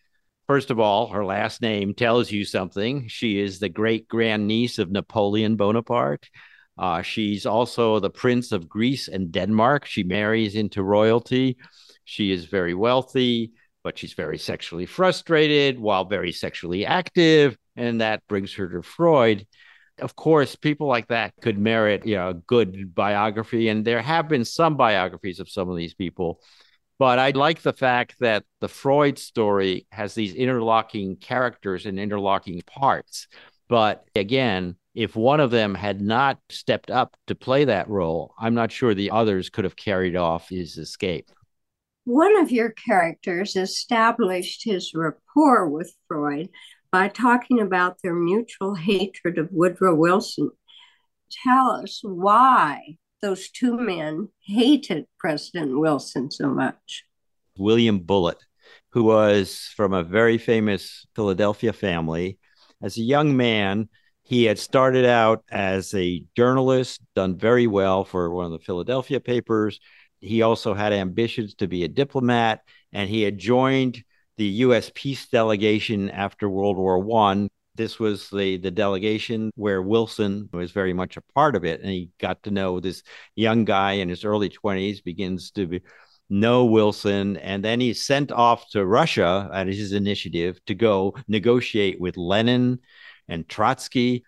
First 0.48 0.72
of 0.72 0.80
all, 0.80 1.10
her 1.10 1.24
last 1.24 1.62
name 1.62 1.94
tells 1.94 2.32
you 2.32 2.46
something. 2.46 3.08
She 3.10 3.40
is 3.40 3.60
the 3.60 3.70
great 3.70 4.08
grandniece 4.08 4.80
of 4.80 4.90
Napoleon 4.90 5.56
Bonaparte. 5.56 6.32
Uh, 6.80 7.04
she's 7.04 7.46
also 7.46 8.00
the 8.00 8.10
Prince 8.10 8.52
of 8.52 8.68
Greece 8.68 9.08
and 9.08 9.32
Denmark. 9.32 9.86
She 9.86 10.02
marries 10.02 10.56
into 10.56 10.82
royalty. 10.82 11.58
She 12.06 12.32
is 12.32 12.46
very 12.46 12.74
wealthy 12.74 13.52
but 13.88 13.98
she's 13.98 14.16
very 14.16 14.38
sexually 14.38 14.86
frustrated 14.86 15.80
while 15.80 16.04
very 16.04 16.34
sexually 16.34 16.86
active. 16.86 17.58
And 17.78 18.02
that 18.02 18.22
brings 18.28 18.54
her 18.56 18.68
to 18.68 18.82
Freud. 18.82 19.48
Of 20.00 20.14
course, 20.14 20.58
people 20.58 20.88
like 20.88 21.08
that 21.08 21.32
could 21.40 21.58
merit 21.58 22.06
you 22.06 22.18
know, 22.18 22.32
a 22.32 22.34
good 22.34 22.94
biography. 22.94 23.70
And 23.70 23.86
there 23.86 24.02
have 24.02 24.28
been 24.28 24.44
some 24.44 24.76
biographies 24.76 25.40
of 25.40 25.50
some 25.50 25.70
of 25.70 25.78
these 25.78 25.94
people. 25.94 26.42
But 27.00 27.18
I 27.18 27.30
like 27.30 27.62
the 27.62 27.72
fact 27.72 28.16
that 28.20 28.44
the 28.60 28.68
Freud 28.68 29.18
story 29.18 29.88
has 29.94 30.14
these 30.14 30.36
interlocking 30.36 31.16
characters 31.16 31.86
and 31.86 31.98
interlocking 31.98 32.62
parts. 32.68 33.30
But 33.70 34.04
again, 34.18 34.76
if 34.96 35.16
one 35.16 35.40
of 35.40 35.50
them 35.50 35.74
had 35.76 36.02
not 36.02 36.40
stepped 36.50 36.92
up 36.92 37.16
to 37.28 37.36
play 37.36 37.64
that 37.64 37.88
role, 37.88 38.34
I'm 38.38 38.54
not 38.54 38.74
sure 38.74 38.94
the 38.94 39.12
others 39.12 39.50
could 39.50 39.64
have 39.64 39.78
carried 39.78 40.18
off 40.18 40.50
his 40.50 40.78
escape. 40.78 41.30
One 42.08 42.40
of 42.40 42.52
your 42.52 42.70
characters 42.70 43.58
established 43.58 44.64
his 44.64 44.94
rapport 44.96 45.68
with 45.68 45.94
Freud 46.08 46.48
by 46.90 47.10
talking 47.10 47.60
about 47.60 47.98
their 48.02 48.16
mutual 48.16 48.76
hatred 48.76 49.38
of 49.38 49.50
Woodrow 49.52 49.94
Wilson. 49.94 50.52
Tell 51.44 51.70
us 51.70 52.00
why 52.02 52.96
those 53.22 53.50
two 53.50 53.78
men 53.78 54.30
hated 54.46 55.08
President 55.20 55.78
Wilson 55.78 56.32
so 56.32 56.48
much. 56.48 57.04
William 57.58 58.00
Bullitt, 58.00 58.42
who 58.94 59.04
was 59.04 59.70
from 59.76 59.92
a 59.92 60.02
very 60.02 60.38
famous 60.38 61.06
Philadelphia 61.14 61.74
family, 61.74 62.40
as 62.82 62.96
a 62.96 63.02
young 63.02 63.36
man, 63.36 63.90
he 64.24 64.46
had 64.46 64.60
started 64.60 65.04
out 65.04 65.44
as 65.52 65.94
a 65.94 66.24
journalist, 66.38 67.02
done 67.18 67.38
very 67.38 67.68
well 67.68 68.06
for 68.06 68.32
one 68.34 68.46
of 68.46 68.54
the 68.54 68.60
Philadelphia 68.60 69.20
papers, 69.20 69.82
he 70.20 70.42
also 70.42 70.74
had 70.74 70.94
ambitions 70.94 71.56
to 71.56 71.68
be 71.68 71.84
a 71.84 71.88
diplomat, 71.88 72.62
and 72.92 73.10
he 73.10 73.22
had 73.22 73.38
joined 73.38 74.04
the 74.38 74.46
U.S. 74.46 74.92
peace 74.94 75.28
delegation 75.28 76.10
after 76.10 76.50
World 76.50 76.78
War 76.78 77.00
One. 77.00 77.50
This 77.76 78.00
was 78.00 78.30
the, 78.30 78.58
the 78.58 78.72
delegation 78.72 79.52
where 79.56 79.82
Wilson 79.82 80.50
was 80.52 80.72
very 80.72 80.94
much 80.94 81.18
a 81.18 81.22
part 81.36 81.56
of 81.56 81.64
it. 81.64 81.82
And 81.82 81.92
he 81.92 82.10
got 82.20 82.42
to 82.44 82.52
know 82.52 82.80
this 82.80 83.04
young 83.36 83.66
guy 83.66 83.94
in 83.94 84.10
his 84.10 84.26
early 84.26 84.50
20s, 84.50 85.04
begins 85.04 85.52
to 85.52 85.68
be, 85.68 85.82
know 86.30 86.66
Wilson. 86.66 87.38
And 87.38 87.64
then 87.64 87.80
he's 87.80 88.04
sent 88.04 88.32
off 88.32 88.68
to 88.72 88.86
Russia 88.86 89.50
at 89.54 89.68
his 89.68 89.92
initiative 89.92 90.60
to 90.66 90.74
go 90.76 91.16
negotiate 91.28 92.00
with 92.00 92.18
Lenin 92.18 92.80
and 93.28 93.48
Trotsky. 93.48 94.24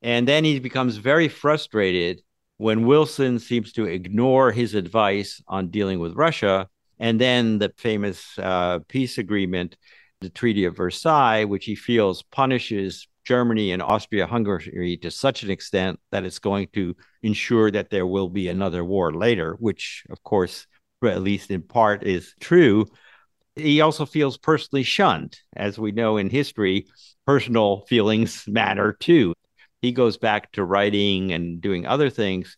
And 0.00 0.26
then 0.26 0.44
he 0.44 0.58
becomes 0.58 0.96
very 0.96 1.28
frustrated 1.28 2.22
when 2.58 2.86
Wilson 2.86 3.38
seems 3.38 3.72
to 3.72 3.84
ignore 3.84 4.52
his 4.52 4.74
advice 4.74 5.42
on 5.48 5.68
dealing 5.68 5.98
with 5.98 6.14
Russia. 6.14 6.68
And 6.98 7.20
then 7.20 7.58
the 7.58 7.72
famous 7.76 8.38
uh, 8.38 8.78
peace 8.88 9.18
agreement, 9.18 9.76
the 10.20 10.30
Treaty 10.30 10.64
of 10.64 10.76
Versailles, 10.76 11.44
which 11.44 11.64
he 11.64 11.74
feels 11.74 12.22
punishes 12.22 13.08
Germany 13.24 13.72
and 13.72 13.82
Austria 13.82 14.26
Hungary 14.26 14.98
to 15.02 15.10
such 15.10 15.42
an 15.42 15.50
extent 15.50 15.98
that 16.12 16.24
it's 16.24 16.38
going 16.38 16.68
to 16.74 16.94
ensure 17.22 17.70
that 17.70 17.90
there 17.90 18.06
will 18.06 18.28
be 18.28 18.48
another 18.48 18.84
war 18.84 19.12
later, 19.12 19.56
which, 19.58 20.04
of 20.10 20.22
course, 20.22 20.66
at 21.04 21.22
least 21.22 21.50
in 21.50 21.62
part, 21.62 22.04
is 22.04 22.34
true. 22.40 22.86
He 23.56 23.80
also 23.80 24.06
feels 24.06 24.36
personally 24.36 24.82
shunned. 24.82 25.38
As 25.56 25.78
we 25.78 25.92
know 25.92 26.16
in 26.16 26.30
history, 26.30 26.86
personal 27.26 27.84
feelings 27.88 28.44
matter 28.46 28.96
too. 28.98 29.34
He 29.84 29.92
goes 29.92 30.16
back 30.16 30.52
to 30.52 30.64
writing 30.64 31.32
and 31.32 31.60
doing 31.60 31.86
other 31.86 32.10
things. 32.10 32.56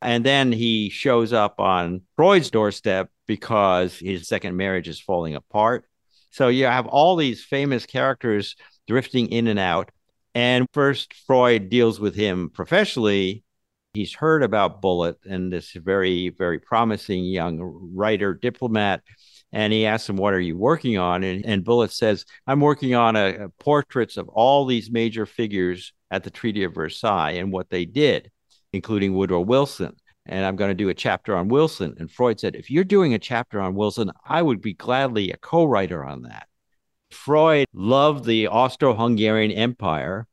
And 0.00 0.24
then 0.24 0.50
he 0.50 0.90
shows 0.90 1.32
up 1.32 1.60
on 1.60 2.02
Freud's 2.16 2.50
doorstep 2.50 3.10
because 3.26 3.98
his 3.98 4.26
second 4.26 4.56
marriage 4.56 4.88
is 4.88 5.00
falling 5.00 5.36
apart. 5.36 5.84
So 6.30 6.48
you 6.48 6.64
have 6.64 6.86
all 6.86 7.14
these 7.16 7.44
famous 7.44 7.86
characters 7.86 8.56
drifting 8.88 9.28
in 9.28 9.46
and 9.46 9.58
out. 9.58 9.90
And 10.34 10.66
first, 10.72 11.14
Freud 11.26 11.68
deals 11.68 12.00
with 12.00 12.14
him 12.14 12.50
professionally 12.50 13.44
he's 13.94 14.14
heard 14.14 14.42
about 14.42 14.80
Bullitt 14.80 15.18
and 15.24 15.52
this 15.52 15.72
very, 15.72 16.30
very 16.30 16.58
promising 16.58 17.24
young 17.24 17.60
writer, 17.94 18.34
diplomat. 18.34 19.02
And 19.52 19.72
he 19.72 19.84
asks 19.84 20.08
him, 20.08 20.16
What 20.16 20.34
are 20.34 20.40
you 20.40 20.56
working 20.56 20.98
on? 20.98 21.24
And, 21.24 21.44
and 21.44 21.90
says, 21.90 22.24
I'm 22.46 22.60
working 22.60 22.94
on 22.94 23.16
a, 23.16 23.44
a 23.44 23.48
portraits 23.50 24.16
of 24.16 24.28
all 24.28 24.64
these 24.64 24.90
major 24.90 25.26
figures 25.26 25.92
at 26.12 26.22
the 26.22 26.30
Treaty 26.30 26.62
of 26.62 26.74
Versailles 26.74 27.32
and 27.32 27.50
what 27.50 27.70
they 27.70 27.86
did, 27.86 28.30
including 28.72 29.14
Woodrow 29.14 29.40
Wilson. 29.40 29.96
And 30.26 30.44
I'm 30.44 30.54
going 30.54 30.70
to 30.70 30.74
do 30.74 30.90
a 30.90 30.94
chapter 30.94 31.34
on 31.34 31.48
Wilson. 31.48 31.96
And 31.98 32.08
Freud 32.08 32.38
said, 32.38 32.54
If 32.54 32.70
you're 32.70 32.84
doing 32.84 33.14
a 33.14 33.18
chapter 33.18 33.60
on 33.60 33.74
Wilson, 33.74 34.12
I 34.24 34.42
would 34.42 34.60
be 34.60 34.74
gladly 34.74 35.32
a 35.32 35.36
co 35.38 35.64
writer 35.64 36.04
on 36.04 36.22
that. 36.22 36.46
Freud 37.10 37.66
loved 37.72 38.24
the 38.24 38.46
Austro 38.46 38.94
Hungarian 38.94 39.50
Empire 39.50 40.28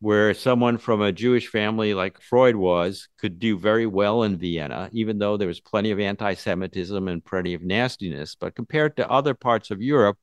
where 0.00 0.32
someone 0.32 0.78
from 0.78 1.02
a 1.02 1.12
Jewish 1.12 1.48
family 1.48 1.92
like 1.92 2.20
Freud 2.22 2.56
was 2.56 3.08
could 3.18 3.38
do 3.38 3.58
very 3.58 3.86
well 3.86 4.22
in 4.22 4.38
Vienna, 4.38 4.88
even 4.92 5.18
though 5.18 5.36
there 5.36 5.48
was 5.48 5.60
plenty 5.60 5.90
of 5.90 6.00
anti 6.00 6.34
Semitism 6.34 7.06
and 7.06 7.24
plenty 7.24 7.54
of 7.54 7.62
nastiness. 7.62 8.34
But 8.34 8.54
compared 8.54 8.96
to 8.96 9.10
other 9.10 9.34
parts 9.34 9.70
of 9.70 9.80
Europe, 9.82 10.18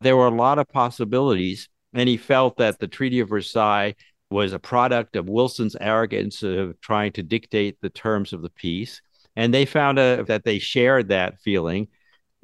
there 0.00 0.16
were 0.16 0.26
a 0.26 0.34
lot 0.34 0.58
of 0.58 0.68
possibilities. 0.68 1.68
And 1.94 2.08
he 2.08 2.16
felt 2.16 2.56
that 2.56 2.78
the 2.78 2.88
Treaty 2.88 3.20
of 3.20 3.28
Versailles 3.28 3.94
was 4.32 4.52
a 4.52 4.58
product 4.58 5.16
of 5.16 5.28
Wilson's 5.28 5.76
arrogance 5.80 6.42
of 6.42 6.80
trying 6.80 7.12
to 7.12 7.22
dictate 7.22 7.80
the 7.80 7.90
terms 7.90 8.32
of 8.32 8.42
the 8.42 8.50
peace. 8.50 9.00
And 9.36 9.52
they 9.52 9.64
found 9.64 9.98
a, 9.98 10.24
that 10.24 10.44
they 10.44 10.58
shared 10.58 11.08
that 11.08 11.40
feeling. 11.40 11.88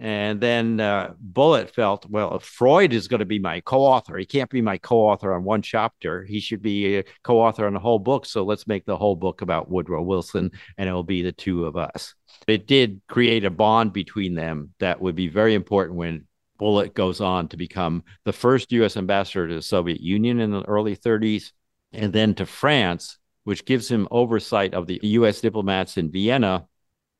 And 0.01 0.41
then 0.41 0.79
uh, 0.79 1.15
Bullitt 1.19 1.75
felt, 1.75 2.09
well, 2.09 2.39
Freud 2.39 2.93
is 2.93 3.09
going 3.09 3.19
to 3.19 3.27
be 3.27 3.41
my 3.41 3.61
co 3.61 3.81
author, 3.81 4.17
he 4.17 4.27
can't 4.27 4.49
be 4.49 4.63
my 4.63 4.79
co 4.79 5.01
author 5.01 5.35
on 5.35 5.43
one 5.43 5.61
chapter. 5.61 6.25
He 6.25 6.39
should 6.39 6.63
be 6.63 6.99
a 6.99 7.05
co 7.25 7.41
author 7.41 7.67
on 7.67 7.75
the 7.75 7.81
whole 7.81 7.99
book. 7.99 8.25
So 8.25 8.45
let's 8.45 8.69
make 8.69 8.85
the 8.85 8.97
whole 8.97 9.17
book 9.17 9.43
about 9.43 9.69
Woodrow 9.69 10.03
Wilson, 10.03 10.53
and 10.77 10.89
it'll 10.89 11.03
be 11.03 11.23
the 11.23 11.33
two 11.33 11.65
of 11.65 11.77
us. 11.77 12.15
It 12.47 12.69
did 12.69 13.01
create 13.09 13.45
a 13.45 13.51
bond 13.51 13.93
between 13.93 14.35
them 14.35 14.73
that 14.79 15.01
would 15.01 15.17
be 15.17 15.29
very 15.29 15.55
important 15.55 15.99
when 15.99 16.27
Bullitt 16.59 16.95
goes 16.95 17.21
on 17.21 17.49
to 17.49 17.57
become 17.57 18.05
the 18.25 18.33
first 18.33 18.71
U.S. 18.73 18.97
ambassador 18.97 19.49
to 19.49 19.55
the 19.55 19.63
Soviet 19.63 20.01
Union 20.01 20.41
in 20.41 20.51
the 20.51 20.63
early 20.63 20.97
30s, 20.97 21.53
and 21.93 22.13
then 22.13 22.35
to 22.35 22.47
France, 22.47 23.19
which 23.45 23.65
gives 23.65 23.91
him 23.91 24.09
oversight 24.11 24.75
of 24.75 24.87
the 24.87 25.01
U.S. 25.03 25.41
diplomats 25.41 25.97
in 25.97 26.11
Vienna. 26.11 26.67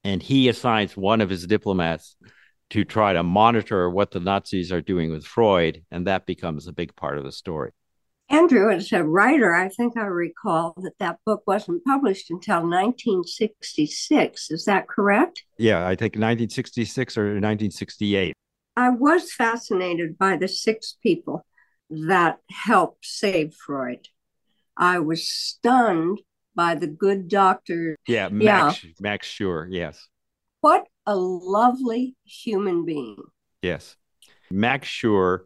And 0.05 0.23
he 0.23 0.49
assigns 0.49 0.97
one 0.97 1.21
of 1.21 1.31
his 1.31 1.47
diplomats 1.47 2.17
to 2.71 2.85
try 2.85 3.13
to 3.13 3.23
monitor 3.23 3.89
what 3.91 4.11
the 4.11 4.21
Nazis 4.21 4.71
are 4.71 4.81
doing 4.81 5.11
with 5.11 5.25
Freud, 5.25 5.85
and 5.91 6.07
that 6.07 6.27
becomes 6.27 6.67
a 6.67 6.73
big 6.73 6.95
part 6.95 7.19
of 7.19 7.25
the 7.25 7.33
story. 7.33 7.73
Andrew, 8.31 8.71
as 8.71 8.93
a 8.93 9.03
writer, 9.03 9.55
I 9.55 9.71
think 9.71 9.97
I 9.97 10.03
recall 10.03 10.75
that 10.83 10.99
that 10.99 11.19
book 11.25 11.45
wasn't 11.47 11.83
published 11.85 12.31
until 12.31 12.57
1966. 12.57 14.51
Is 14.51 14.65
that 14.67 14.87
correct? 14.87 15.45
Yeah, 15.57 15.87
I 15.87 15.95
think 15.95 16.13
1966 16.13 17.17
or 17.17 17.23
1968. 17.23 18.35
I 18.77 18.91
was 18.91 19.33
fascinated 19.33 20.19
by 20.19 20.37
the 20.37 20.47
six 20.47 20.99
people 21.03 21.47
that 21.89 22.39
helped 22.51 23.07
save 23.07 23.55
Freud. 23.55 24.09
I 24.79 25.01
was 25.01 25.29
stunned 25.29 26.21
by 26.55 26.75
the 26.77 26.87
good 26.87 27.29
doctor. 27.29 27.97
Yeah, 28.07 28.29
Max, 28.29 28.85
yeah. 28.85 28.91
Max 29.01 29.29
Schur, 29.29 29.67
yes. 29.71 30.09
What 30.61 30.87
a 31.07 31.17
lovely 31.17 32.17
human 32.25 32.85
being. 32.85 33.23
Yes. 33.63 33.97
Max 34.51 34.89
Schur, 34.89 35.41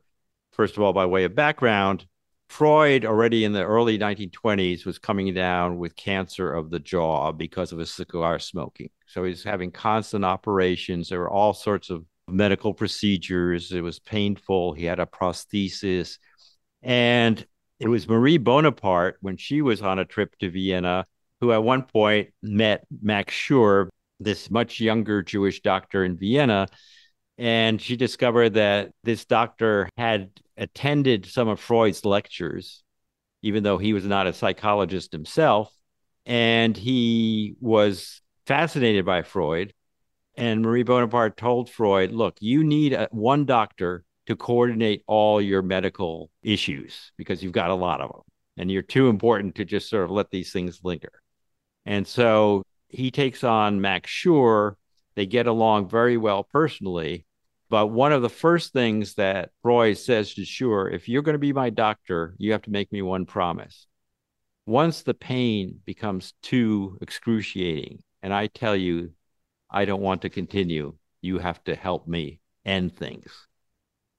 first 0.52 0.76
of 0.76 0.82
all, 0.82 0.92
by 0.92 1.06
way 1.06 1.24
of 1.24 1.34
background, 1.34 2.06
Freud 2.48 3.06
already 3.06 3.44
in 3.44 3.52
the 3.52 3.64
early 3.64 3.98
1920s 3.98 4.84
was 4.84 4.98
coming 4.98 5.32
down 5.32 5.78
with 5.78 5.96
cancer 5.96 6.52
of 6.52 6.70
the 6.70 6.78
jaw 6.78 7.32
because 7.32 7.72
of 7.72 7.78
his 7.78 7.90
cigar 7.90 8.38
smoking. 8.38 8.90
So 9.06 9.24
he's 9.24 9.42
having 9.42 9.70
constant 9.70 10.24
operations. 10.24 11.08
There 11.08 11.20
were 11.20 11.30
all 11.30 11.54
sorts 11.54 11.88
of 11.88 12.04
medical 12.28 12.74
procedures. 12.74 13.72
It 13.72 13.80
was 13.80 13.98
painful. 13.98 14.74
He 14.74 14.84
had 14.84 15.00
a 15.00 15.06
prosthesis. 15.06 16.18
And 16.82 17.44
it 17.82 17.88
was 17.88 18.08
Marie 18.08 18.38
Bonaparte 18.38 19.16
when 19.20 19.36
she 19.36 19.60
was 19.60 19.82
on 19.82 19.98
a 19.98 20.04
trip 20.04 20.36
to 20.38 20.48
Vienna, 20.48 21.04
who 21.40 21.50
at 21.50 21.64
one 21.64 21.82
point 21.82 22.30
met 22.40 22.86
Max 23.02 23.34
Schur 23.34 23.88
this 24.20 24.52
much 24.52 24.78
younger 24.78 25.20
Jewish 25.20 25.62
doctor 25.62 26.04
in 26.04 26.16
Vienna. 26.16 26.68
And 27.38 27.82
she 27.82 27.96
discovered 27.96 28.50
that 28.54 28.92
this 29.02 29.24
doctor 29.24 29.88
had 29.96 30.30
attended 30.56 31.26
some 31.26 31.48
of 31.48 31.58
Freud's 31.58 32.04
lectures, 32.04 32.84
even 33.42 33.64
though 33.64 33.78
he 33.78 33.94
was 33.94 34.04
not 34.04 34.28
a 34.28 34.32
psychologist 34.32 35.10
himself. 35.10 35.74
And 36.24 36.76
he 36.76 37.56
was 37.60 38.20
fascinated 38.46 39.04
by 39.04 39.22
Freud. 39.22 39.74
And 40.36 40.62
Marie 40.62 40.84
Bonaparte 40.84 41.36
told 41.36 41.68
Freud, 41.68 42.12
look, 42.12 42.36
you 42.38 42.62
need 42.62 42.92
a, 42.92 43.08
one 43.10 43.44
doctor 43.44 44.04
to 44.26 44.36
coordinate 44.36 45.02
all 45.06 45.40
your 45.40 45.62
medical 45.62 46.30
issues 46.42 47.12
because 47.16 47.42
you've 47.42 47.52
got 47.52 47.70
a 47.70 47.74
lot 47.74 48.00
of 48.00 48.10
them. 48.10 48.22
And 48.56 48.70
you're 48.70 48.82
too 48.82 49.08
important 49.08 49.54
to 49.56 49.64
just 49.64 49.88
sort 49.88 50.04
of 50.04 50.10
let 50.10 50.30
these 50.30 50.52
things 50.52 50.80
linger. 50.84 51.12
And 51.86 52.06
so 52.06 52.62
he 52.88 53.10
takes 53.10 53.42
on 53.42 53.80
Max 53.80 54.10
Schur. 54.10 54.74
They 55.14 55.26
get 55.26 55.46
along 55.46 55.88
very 55.88 56.16
well 56.16 56.44
personally. 56.44 57.26
But 57.70 57.86
one 57.86 58.12
of 58.12 58.20
the 58.20 58.28
first 58.28 58.74
things 58.74 59.14
that 59.14 59.50
Roy 59.64 59.94
says 59.94 60.34
to 60.34 60.42
Schur, 60.42 60.92
if 60.92 61.08
you're 61.08 61.22
going 61.22 61.34
to 61.34 61.38
be 61.38 61.54
my 61.54 61.70
doctor, 61.70 62.34
you 62.36 62.52
have 62.52 62.62
to 62.62 62.70
make 62.70 62.92
me 62.92 63.00
one 63.00 63.24
promise. 63.24 63.86
Once 64.66 65.02
the 65.02 65.14
pain 65.14 65.80
becomes 65.86 66.34
too 66.42 66.98
excruciating, 67.00 68.02
and 68.22 68.32
I 68.32 68.46
tell 68.46 68.76
you, 68.76 69.12
I 69.70 69.86
don't 69.86 70.02
want 70.02 70.22
to 70.22 70.28
continue, 70.28 70.94
you 71.22 71.38
have 71.38 71.64
to 71.64 71.74
help 71.74 72.06
me 72.06 72.40
end 72.64 72.94
things. 72.94 73.48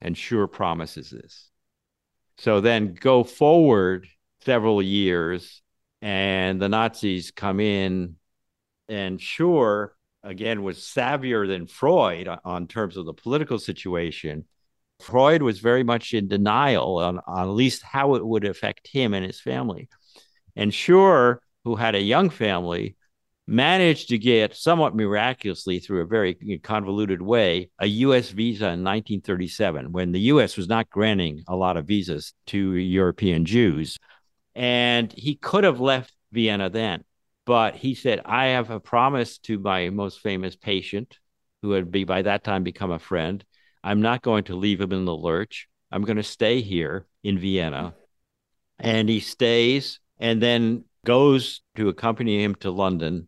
And 0.03 0.15
Schur 0.15 0.51
promises 0.51 1.09
this. 1.09 1.49
So 2.37 2.61
then 2.61 2.93
go 2.93 3.23
forward 3.23 4.07
several 4.41 4.81
years, 4.81 5.61
and 6.01 6.61
the 6.61 6.69
Nazis 6.69 7.31
come 7.31 7.59
in 7.59 8.17
and 8.89 9.17
Schur, 9.17 9.89
again, 10.23 10.61
was 10.61 10.79
savvier 10.79 11.47
than 11.47 11.67
Freud 11.67 12.27
on 12.43 12.67
terms 12.67 12.97
of 12.97 13.05
the 13.05 13.13
political 13.13 13.57
situation. 13.57 14.45
Freud 14.99 15.41
was 15.41 15.59
very 15.59 15.83
much 15.83 16.13
in 16.13 16.27
denial 16.27 16.97
on, 16.97 17.19
on 17.25 17.47
at 17.47 17.53
least 17.53 17.83
how 17.83 18.15
it 18.15 18.25
would 18.25 18.45
affect 18.45 18.87
him 18.87 19.13
and 19.13 19.25
his 19.25 19.39
family. 19.39 19.89
And 20.55 20.71
Schur, 20.71 21.37
who 21.63 21.75
had 21.75 21.95
a 21.95 22.01
young 22.01 22.29
family, 22.29 22.97
managed 23.45 24.09
to 24.09 24.17
get 24.17 24.55
somewhat 24.55 24.95
miraculously 24.95 25.79
through 25.79 26.01
a 26.01 26.05
very 26.05 26.33
convoluted 26.63 27.21
way 27.21 27.69
a 27.79 27.87
US 27.87 28.29
visa 28.29 28.65
in 28.65 28.83
1937 28.83 29.91
when 29.91 30.11
the 30.11 30.21
US 30.21 30.55
was 30.55 30.69
not 30.69 30.89
granting 30.89 31.43
a 31.47 31.55
lot 31.55 31.75
of 31.75 31.85
visas 31.85 32.33
to 32.47 32.75
European 32.75 33.45
Jews. 33.45 33.97
And 34.55 35.11
he 35.11 35.35
could 35.35 35.63
have 35.65 35.79
left 35.81 36.13
Vienna 36.31 36.69
then. 36.69 37.03
But 37.45 37.75
he 37.75 37.95
said, 37.95 38.21
I 38.23 38.47
have 38.47 38.69
a 38.69 38.79
promise 38.79 39.37
to 39.39 39.59
my 39.59 39.89
most 39.89 40.21
famous 40.21 40.55
patient, 40.55 41.17
who 41.61 41.71
had 41.71 41.91
be 41.91 42.05
by 42.05 42.21
that 42.21 42.43
time 42.43 42.63
become 42.63 42.91
a 42.91 42.99
friend. 42.99 43.43
I'm 43.83 44.01
not 44.01 44.21
going 44.21 44.45
to 44.45 44.55
leave 44.55 44.79
him 44.79 44.93
in 44.93 45.03
the 45.05 45.15
lurch. 45.15 45.67
I'm 45.91 46.03
going 46.03 46.17
to 46.17 46.23
stay 46.23 46.61
here 46.61 47.05
in 47.23 47.37
Vienna. 47.37 47.93
and 48.79 49.09
he 49.09 49.19
stays 49.19 49.99
and 50.19 50.41
then 50.41 50.85
goes 51.05 51.61
to 51.75 51.89
accompany 51.89 52.43
him 52.43 52.55
to 52.55 52.71
London. 52.71 53.27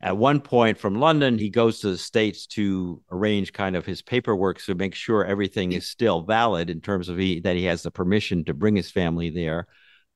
At 0.00 0.16
one 0.18 0.40
point 0.40 0.76
from 0.76 1.00
London, 1.00 1.38
he 1.38 1.48
goes 1.48 1.80
to 1.80 1.90
the 1.90 1.98
States 1.98 2.46
to 2.48 3.02
arrange 3.10 3.52
kind 3.52 3.74
of 3.74 3.86
his 3.86 4.02
paperwork 4.02 4.60
to 4.64 4.74
make 4.74 4.94
sure 4.94 5.24
everything 5.24 5.72
is 5.72 5.88
still 5.88 6.22
valid 6.22 6.68
in 6.68 6.80
terms 6.80 7.08
of 7.08 7.16
he, 7.16 7.40
that 7.40 7.56
he 7.56 7.64
has 7.64 7.82
the 7.82 7.90
permission 7.90 8.44
to 8.44 8.54
bring 8.54 8.76
his 8.76 8.90
family 8.90 9.30
there, 9.30 9.66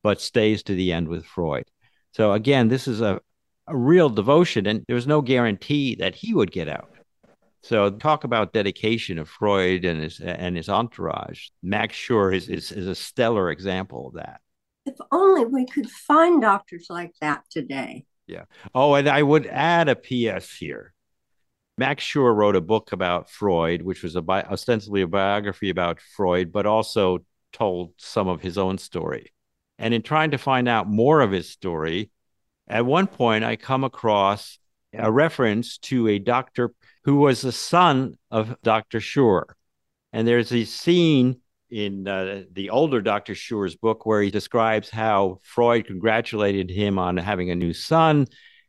but 0.03 0.21
stays 0.21 0.61
to 0.63 0.75
the 0.75 0.93
end 0.93 1.07
with 1.07 1.25
Freud. 1.25 1.65
So 2.13 2.33
again, 2.33 2.67
this 2.67 2.87
is 2.87 3.01
a, 3.01 3.21
a 3.67 3.75
real 3.75 4.09
devotion, 4.09 4.67
and 4.67 4.85
there 4.87 4.95
was 4.95 5.07
no 5.07 5.21
guarantee 5.21 5.95
that 5.95 6.13
he 6.13 6.33
would 6.33 6.51
get 6.51 6.67
out. 6.67 6.89
So 7.63 7.89
talk 7.89 8.23
about 8.23 8.53
dedication 8.53 9.17
of 9.17 9.29
Freud 9.29 9.85
and 9.85 10.01
his 10.01 10.19
and 10.19 10.57
his 10.57 10.67
entourage. 10.67 11.49
Max 11.61 11.95
Schur 11.95 12.35
is, 12.35 12.49
is, 12.49 12.71
is 12.71 12.87
a 12.87 12.95
stellar 12.95 13.51
example 13.51 14.07
of 14.07 14.13
that. 14.15 14.41
If 14.85 14.95
only 15.11 15.45
we 15.45 15.65
could 15.65 15.89
find 15.89 16.41
doctors 16.41 16.87
like 16.89 17.13
that 17.21 17.43
today. 17.51 18.05
Yeah. 18.27 18.45
Oh, 18.73 18.93
and 18.95 19.09
I 19.09 19.21
would 19.21 19.45
add 19.47 19.89
a 19.89 19.95
PS 19.95 20.55
here. 20.55 20.93
Max 21.77 22.03
Schur 22.03 22.35
wrote 22.35 22.55
a 22.55 22.61
book 22.61 22.91
about 22.91 23.29
Freud, 23.29 23.81
which 23.81 24.03
was 24.03 24.15
a 24.15 24.21
bi- 24.21 24.43
ostensibly 24.43 25.01
a 25.01 25.07
biography 25.07 25.69
about 25.69 25.99
Freud, 25.99 26.51
but 26.51 26.65
also 26.65 27.19
told 27.51 27.93
some 27.97 28.27
of 28.27 28.41
his 28.41 28.57
own 28.57 28.77
story. 28.77 29.31
And 29.77 29.93
in 29.93 30.01
trying 30.01 30.31
to 30.31 30.37
find 30.37 30.67
out 30.67 30.87
more 30.87 31.21
of 31.21 31.31
his 31.31 31.49
story, 31.49 32.11
at 32.67 32.85
one 32.85 33.07
point 33.07 33.43
I 33.43 33.55
come 33.55 33.83
across 33.83 34.59
a 34.93 35.11
reference 35.11 35.77
to 35.79 36.07
a 36.07 36.19
doctor 36.19 36.73
who 37.03 37.15
was 37.17 37.41
the 37.41 37.51
son 37.51 38.17
of 38.29 38.55
Dr. 38.61 38.99
Schur. 38.99 39.43
And 40.13 40.27
there's 40.27 40.53
a 40.53 40.65
scene 40.65 41.40
in 41.71 42.07
uh, 42.07 42.43
the 42.51 42.69
older 42.69 43.01
Dr. 43.01 43.33
Schur's 43.33 43.75
book 43.75 44.05
where 44.05 44.21
he 44.21 44.29
describes 44.29 44.89
how 44.89 45.39
Freud 45.43 45.85
congratulated 45.87 46.69
him 46.69 46.99
on 46.99 47.17
having 47.17 47.49
a 47.49 47.55
new 47.55 47.73
son 47.73 48.27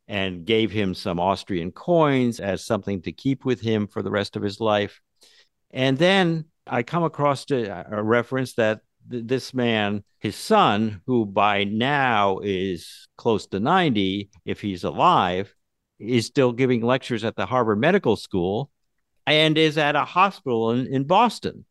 and 0.08 0.44
gave 0.44 0.70
him 0.70 0.94
some 0.94 1.18
Austrian 1.18 1.72
coins 1.72 2.38
as 2.38 2.64
something 2.64 3.02
to 3.02 3.12
keep 3.12 3.44
with 3.44 3.60
him 3.60 3.86
for 3.86 4.02
the 4.02 4.10
rest 4.10 4.36
of 4.36 4.42
his 4.42 4.60
life. 4.60 5.00
And 5.70 5.98
then 5.98 6.46
I 6.66 6.82
come 6.82 7.02
across 7.02 7.50
a, 7.50 7.86
a 7.90 8.02
reference 8.02 8.54
that 8.54 8.80
th- 9.10 9.24
this 9.26 9.52
man, 9.52 10.04
his 10.20 10.36
son, 10.36 11.00
who 11.06 11.26
by 11.26 11.64
now 11.64 12.38
is 12.38 13.08
close 13.16 13.46
to 13.48 13.60
90, 13.60 14.30
if 14.44 14.60
he's 14.60 14.84
alive, 14.84 15.54
is 15.98 16.26
still 16.26 16.52
giving 16.52 16.82
lectures 16.82 17.24
at 17.24 17.36
the 17.36 17.46
Harvard 17.46 17.78
Medical 17.78 18.16
School 18.16 18.70
and 19.26 19.56
is 19.56 19.78
at 19.78 19.96
a 19.96 20.04
hospital 20.04 20.72
in, 20.72 20.86
in 20.86 21.04
Boston. 21.04 21.64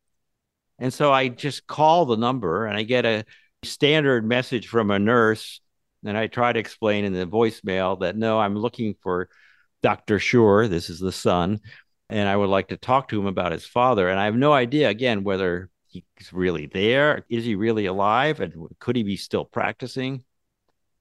And 0.81 0.91
so 0.91 1.13
I 1.13 1.29
just 1.29 1.67
call 1.67 2.05
the 2.05 2.17
number 2.17 2.65
and 2.65 2.75
I 2.75 2.81
get 2.81 3.05
a 3.05 3.23
standard 3.63 4.25
message 4.25 4.67
from 4.67 4.89
a 4.89 4.97
nurse. 4.99 5.61
And 6.03 6.17
I 6.17 6.25
try 6.25 6.51
to 6.51 6.59
explain 6.59 7.05
in 7.05 7.13
the 7.13 7.27
voicemail 7.27 7.99
that 7.99 8.17
no, 8.17 8.39
I'm 8.39 8.55
looking 8.55 8.95
for 9.03 9.29
Dr. 9.83 10.17
Schur. 10.17 10.67
This 10.67 10.89
is 10.89 10.99
the 10.99 11.11
son. 11.11 11.59
And 12.09 12.27
I 12.27 12.35
would 12.35 12.49
like 12.49 12.69
to 12.69 12.77
talk 12.77 13.09
to 13.09 13.19
him 13.19 13.27
about 13.27 13.51
his 13.51 13.65
father. 13.65 14.09
And 14.09 14.19
I 14.19 14.25
have 14.25 14.35
no 14.35 14.51
idea, 14.51 14.89
again, 14.89 15.23
whether 15.23 15.69
he's 15.87 16.03
really 16.33 16.65
there. 16.65 17.25
Is 17.29 17.45
he 17.45 17.53
really 17.53 17.85
alive? 17.85 18.39
And 18.39 18.67
could 18.79 18.95
he 18.95 19.03
be 19.03 19.17
still 19.17 19.45
practicing? 19.45 20.23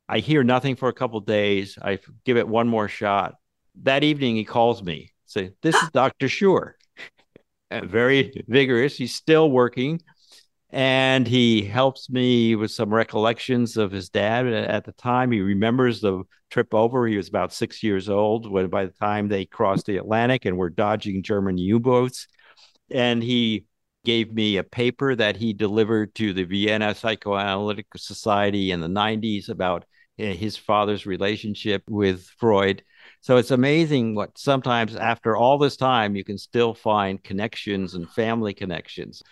I 0.08 0.18
hear 0.18 0.44
nothing 0.44 0.76
for 0.76 0.90
a 0.90 0.92
couple 0.92 1.18
days. 1.20 1.78
I 1.80 1.98
give 2.26 2.36
it 2.36 2.46
one 2.46 2.68
more 2.68 2.88
shot. 2.88 3.36
That 3.82 4.04
evening, 4.04 4.36
he 4.36 4.44
calls 4.44 4.82
me, 4.82 5.12
say, 5.24 5.52
"This 5.62 5.74
is 5.76 5.90
Doctor 5.90 6.26
Schur." 6.26 6.74
Very 7.70 8.32
vigorous. 8.48 8.96
He's 8.96 9.14
still 9.14 9.50
working, 9.50 10.00
and 10.70 11.26
he 11.26 11.62
helps 11.62 12.10
me 12.10 12.56
with 12.56 12.72
some 12.72 12.92
recollections 12.92 13.76
of 13.76 13.92
his 13.92 14.08
dad 14.08 14.46
at 14.46 14.84
the 14.84 14.92
time. 14.92 15.30
He 15.30 15.40
remembers 15.40 16.00
the 16.00 16.24
trip 16.50 16.74
over. 16.74 17.06
He 17.06 17.16
was 17.16 17.28
about 17.28 17.52
six 17.52 17.82
years 17.82 18.08
old 18.08 18.50
when, 18.50 18.68
by 18.68 18.86
the 18.86 18.92
time 18.92 19.28
they 19.28 19.46
crossed 19.46 19.86
the 19.86 19.98
Atlantic 19.98 20.44
and 20.44 20.56
were 20.56 20.70
dodging 20.70 21.22
German 21.22 21.58
U-boats, 21.58 22.26
and 22.90 23.22
he 23.22 23.66
gave 24.04 24.32
me 24.32 24.56
a 24.56 24.64
paper 24.64 25.14
that 25.14 25.36
he 25.36 25.52
delivered 25.52 26.14
to 26.16 26.32
the 26.32 26.44
Vienna 26.44 26.94
Psychoanalytic 26.94 27.86
Society 27.96 28.70
in 28.70 28.80
the 28.80 28.88
90s 28.88 29.48
about 29.48 29.84
eh, 30.18 30.32
his 30.32 30.56
father's 30.56 31.06
relationship 31.06 31.82
with 31.88 32.24
Freud. 32.38 32.82
So 33.20 33.36
it's 33.36 33.50
amazing 33.50 34.14
what 34.14 34.38
sometimes 34.38 34.96
after 34.96 35.36
all 35.36 35.58
this 35.58 35.76
time 35.76 36.16
you 36.16 36.24
can 36.24 36.38
still 36.38 36.72
find 36.74 37.22
connections 37.22 37.94
and 37.94 38.08
family 38.10 38.54
connections. 38.54 39.22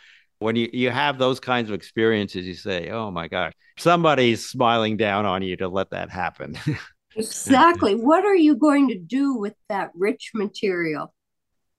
When 0.40 0.57
you, 0.57 0.68
you 0.72 0.90
have 0.90 1.18
those 1.18 1.40
kinds 1.40 1.70
of 1.70 1.74
experiences, 1.74 2.46
you 2.46 2.55
say, 2.55 2.90
oh 2.90 3.11
my 3.11 3.29
gosh, 3.29 3.55
somebody's 3.79 4.48
smiling 4.48 4.96
down 4.96 5.24
on 5.24 5.42
you 5.42 5.57
to 5.57 5.68
let 5.68 5.90
that 5.90 6.11
happen. 6.11 6.57
exactly. 7.16 7.94
What 7.94 8.24
are 8.24 8.37
you 8.37 8.57
going 8.57 8.88
to 8.88 8.98
do 8.98 9.35
with 9.35 9.55
that 9.68 9.90
rich 9.94 10.33
material? 10.35 11.12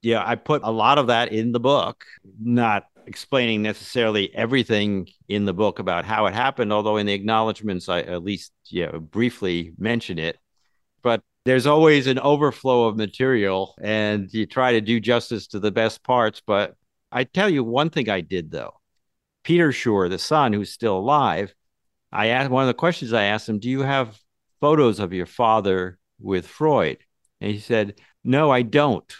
Yeah, 0.02 0.22
I 0.26 0.34
put 0.34 0.62
a 0.64 0.70
lot 0.70 0.98
of 0.98 1.08
that 1.08 1.32
in 1.32 1.52
the 1.52 1.60
book, 1.60 2.04
not 2.40 2.84
explaining 3.06 3.62
necessarily 3.62 4.34
everything 4.34 5.08
in 5.28 5.44
the 5.44 5.52
book 5.52 5.78
about 5.78 6.04
how 6.04 6.26
it 6.26 6.34
happened, 6.34 6.72
although 6.72 6.96
in 6.96 7.06
the 7.06 7.12
acknowledgments 7.12 7.88
I 7.88 8.00
at 8.00 8.22
least 8.22 8.52
yeah 8.70 8.92
briefly 8.92 9.72
mention 9.78 10.18
it. 10.18 10.38
But 11.02 11.22
there's 11.44 11.66
always 11.66 12.06
an 12.06 12.18
overflow 12.18 12.86
of 12.86 12.96
material, 12.96 13.74
and 13.80 14.32
you 14.32 14.46
try 14.46 14.72
to 14.72 14.80
do 14.80 15.00
justice 15.00 15.46
to 15.48 15.60
the 15.60 15.70
best 15.70 16.02
parts. 16.02 16.42
But 16.46 16.74
I 17.10 17.24
tell 17.24 17.48
you 17.48 17.64
one 17.64 17.90
thing 17.90 18.08
I 18.08 18.20
did 18.20 18.50
though. 18.50 18.80
Peter 19.42 19.70
Schur, 19.70 20.10
the 20.10 20.18
son 20.18 20.52
who's 20.52 20.70
still 20.70 20.98
alive, 20.98 21.54
I 22.12 22.28
asked 22.28 22.50
one 22.50 22.64
of 22.64 22.68
the 22.68 22.74
questions 22.74 23.12
I 23.12 23.24
asked 23.24 23.48
him, 23.48 23.58
"Do 23.58 23.70
you 23.70 23.82
have 23.82 24.18
photos 24.60 25.00
of 25.00 25.12
your 25.12 25.26
father 25.26 25.98
with 26.18 26.46
Freud?" 26.46 26.98
And 27.40 27.50
he 27.52 27.58
said, 27.58 28.00
"No, 28.24 28.50
I 28.50 28.62
don't." 28.62 29.10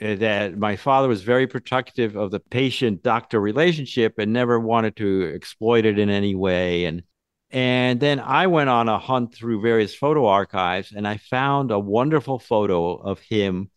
Uh, 0.00 0.14
that 0.16 0.58
my 0.58 0.76
father 0.76 1.08
was 1.08 1.22
very 1.22 1.46
protective 1.46 2.16
of 2.16 2.30
the 2.30 2.40
patient 2.40 3.02
doctor 3.02 3.40
relationship 3.40 4.18
and 4.18 4.30
never 4.30 4.60
wanted 4.60 4.94
to 4.96 5.32
exploit 5.34 5.86
it 5.86 5.98
in 5.98 6.10
any 6.10 6.34
way 6.34 6.84
and 6.84 7.02
and 7.50 8.00
then 8.00 8.20
I 8.20 8.48
went 8.48 8.70
on 8.70 8.88
a 8.88 8.98
hunt 8.98 9.34
through 9.34 9.60
various 9.60 9.94
photo 9.94 10.26
archives 10.26 10.92
and 10.92 11.06
I 11.06 11.16
found 11.16 11.70
a 11.70 11.78
wonderful 11.78 12.38
photo 12.38 12.94
of 12.94 13.20
him 13.20 13.70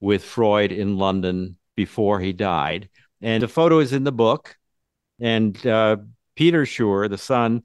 with 0.00 0.24
Freud 0.24 0.72
in 0.72 0.96
London 0.98 1.56
before 1.74 2.20
he 2.20 2.32
died. 2.32 2.88
And 3.20 3.42
the 3.42 3.48
photo 3.48 3.80
is 3.80 3.92
in 3.92 4.04
the 4.04 4.12
book. 4.12 4.56
And 5.20 5.66
uh, 5.66 5.96
Peter 6.36 6.64
Schur, 6.64 7.08
the 7.08 7.18
son, 7.18 7.62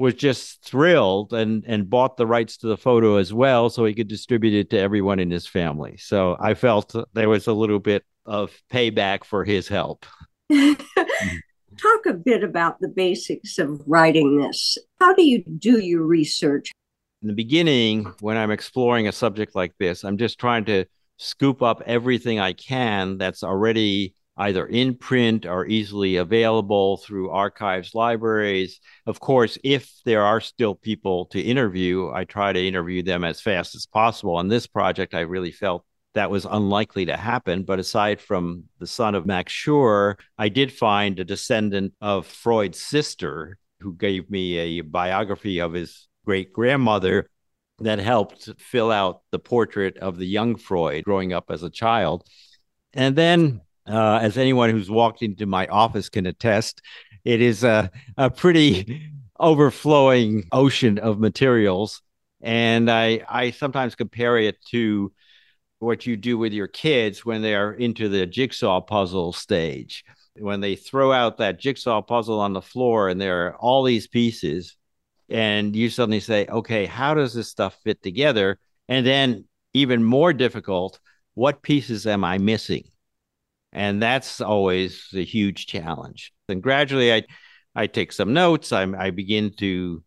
was 0.00 0.14
just 0.14 0.64
thrilled 0.64 1.34
and 1.34 1.62
and 1.66 1.90
bought 1.90 2.16
the 2.16 2.26
rights 2.26 2.56
to 2.56 2.66
the 2.66 2.76
photo 2.76 3.16
as 3.16 3.34
well 3.34 3.68
so 3.68 3.84
he 3.84 3.92
could 3.92 4.08
distribute 4.08 4.54
it 4.54 4.70
to 4.70 4.78
everyone 4.78 5.18
in 5.18 5.30
his 5.30 5.46
family 5.46 5.94
so 5.98 6.38
i 6.40 6.54
felt 6.54 6.94
there 7.12 7.28
was 7.28 7.46
a 7.46 7.52
little 7.52 7.78
bit 7.78 8.02
of 8.24 8.50
payback 8.72 9.24
for 9.24 9.44
his 9.44 9.68
help 9.68 10.06
talk 11.80 12.06
a 12.06 12.14
bit 12.14 12.42
about 12.42 12.78
the 12.80 12.88
basics 12.88 13.58
of 13.58 13.80
writing 13.86 14.38
this 14.38 14.78
how 14.98 15.14
do 15.14 15.22
you 15.22 15.42
do 15.58 15.78
your 15.78 16.02
research 16.02 16.70
in 17.22 17.28
the 17.28 17.34
beginning 17.34 18.04
when 18.20 18.36
i'm 18.36 18.50
exploring 18.50 19.08
a 19.08 19.12
subject 19.12 19.54
like 19.54 19.72
this 19.78 20.04
i'm 20.04 20.18
just 20.18 20.38
trying 20.38 20.64
to 20.64 20.84
scoop 21.16 21.62
up 21.62 21.82
everything 21.86 22.38
i 22.38 22.52
can 22.52 23.18
that's 23.18 23.42
already 23.42 24.14
either 24.40 24.66
in 24.66 24.94
print 24.94 25.44
or 25.44 25.66
easily 25.66 26.16
available 26.16 26.96
through 26.96 27.30
archives 27.30 27.94
libraries. 27.94 28.80
Of 29.06 29.20
course, 29.20 29.58
if 29.62 29.92
there 30.06 30.22
are 30.22 30.40
still 30.40 30.74
people 30.74 31.26
to 31.26 31.40
interview, 31.40 32.10
I 32.10 32.24
try 32.24 32.52
to 32.52 32.66
interview 32.66 33.02
them 33.02 33.22
as 33.22 33.42
fast 33.42 33.74
as 33.74 33.84
possible. 33.84 34.36
On 34.36 34.48
this 34.48 34.66
project, 34.66 35.14
I 35.14 35.20
really 35.20 35.52
felt 35.52 35.84
that 36.14 36.30
was 36.30 36.44
unlikely 36.44 37.06
to 37.06 37.16
happen. 37.16 37.62
But 37.62 37.78
aside 37.78 38.20
from 38.20 38.64
the 38.78 38.86
son 38.86 39.14
of 39.14 39.26
Max 39.26 39.52
Schur, 39.52 40.16
I 40.38 40.48
did 40.48 40.72
find 40.72 41.18
a 41.18 41.24
descendant 41.24 41.94
of 42.00 42.26
Freud's 42.26 42.80
sister 42.80 43.58
who 43.80 43.94
gave 43.94 44.30
me 44.30 44.58
a 44.58 44.80
biography 44.82 45.60
of 45.60 45.72
his 45.72 46.08
great 46.24 46.52
grandmother 46.52 47.28
that 47.78 47.98
helped 47.98 48.50
fill 48.58 48.90
out 48.90 49.22
the 49.30 49.38
portrait 49.38 49.96
of 49.98 50.18
the 50.18 50.26
young 50.26 50.56
Freud 50.56 51.04
growing 51.04 51.32
up 51.32 51.50
as 51.50 51.62
a 51.62 51.70
child. 51.70 52.26
And 52.92 53.16
then 53.16 53.62
uh, 53.88 54.18
as 54.20 54.36
anyone 54.36 54.70
who's 54.70 54.90
walked 54.90 55.22
into 55.22 55.46
my 55.46 55.66
office 55.66 56.08
can 56.08 56.26
attest, 56.26 56.82
it 57.24 57.40
is 57.40 57.64
a, 57.64 57.90
a 58.16 58.30
pretty 58.30 59.10
overflowing 59.38 60.44
ocean 60.52 60.98
of 60.98 61.18
materials. 61.18 62.02
And 62.42 62.90
I, 62.90 63.24
I 63.28 63.50
sometimes 63.50 63.94
compare 63.94 64.38
it 64.38 64.62
to 64.66 65.12
what 65.80 66.06
you 66.06 66.16
do 66.16 66.38
with 66.38 66.52
your 66.52 66.68
kids 66.68 67.24
when 67.24 67.42
they 67.42 67.54
are 67.54 67.72
into 67.72 68.08
the 68.08 68.26
jigsaw 68.26 68.80
puzzle 68.80 69.32
stage. 69.32 70.04
When 70.38 70.60
they 70.60 70.76
throw 70.76 71.12
out 71.12 71.38
that 71.38 71.58
jigsaw 71.58 72.02
puzzle 72.02 72.38
on 72.38 72.52
the 72.52 72.62
floor 72.62 73.08
and 73.08 73.20
there 73.20 73.46
are 73.46 73.56
all 73.56 73.82
these 73.82 74.06
pieces, 74.06 74.76
and 75.28 75.74
you 75.74 75.88
suddenly 75.90 76.20
say, 76.20 76.46
okay, 76.46 76.86
how 76.86 77.14
does 77.14 77.34
this 77.34 77.48
stuff 77.48 77.76
fit 77.82 78.02
together? 78.02 78.58
And 78.88 79.06
then, 79.06 79.44
even 79.72 80.02
more 80.02 80.32
difficult, 80.32 80.98
what 81.34 81.62
pieces 81.62 82.06
am 82.06 82.24
I 82.24 82.38
missing? 82.38 82.84
And 83.72 84.02
that's 84.02 84.40
always 84.40 85.06
a 85.14 85.24
huge 85.24 85.66
challenge. 85.66 86.32
And 86.48 86.62
gradually, 86.62 87.12
I, 87.12 87.22
I 87.74 87.86
take 87.86 88.12
some 88.12 88.32
notes. 88.32 88.72
I, 88.72 88.82
I 88.82 89.10
begin 89.10 89.52
to 89.58 90.02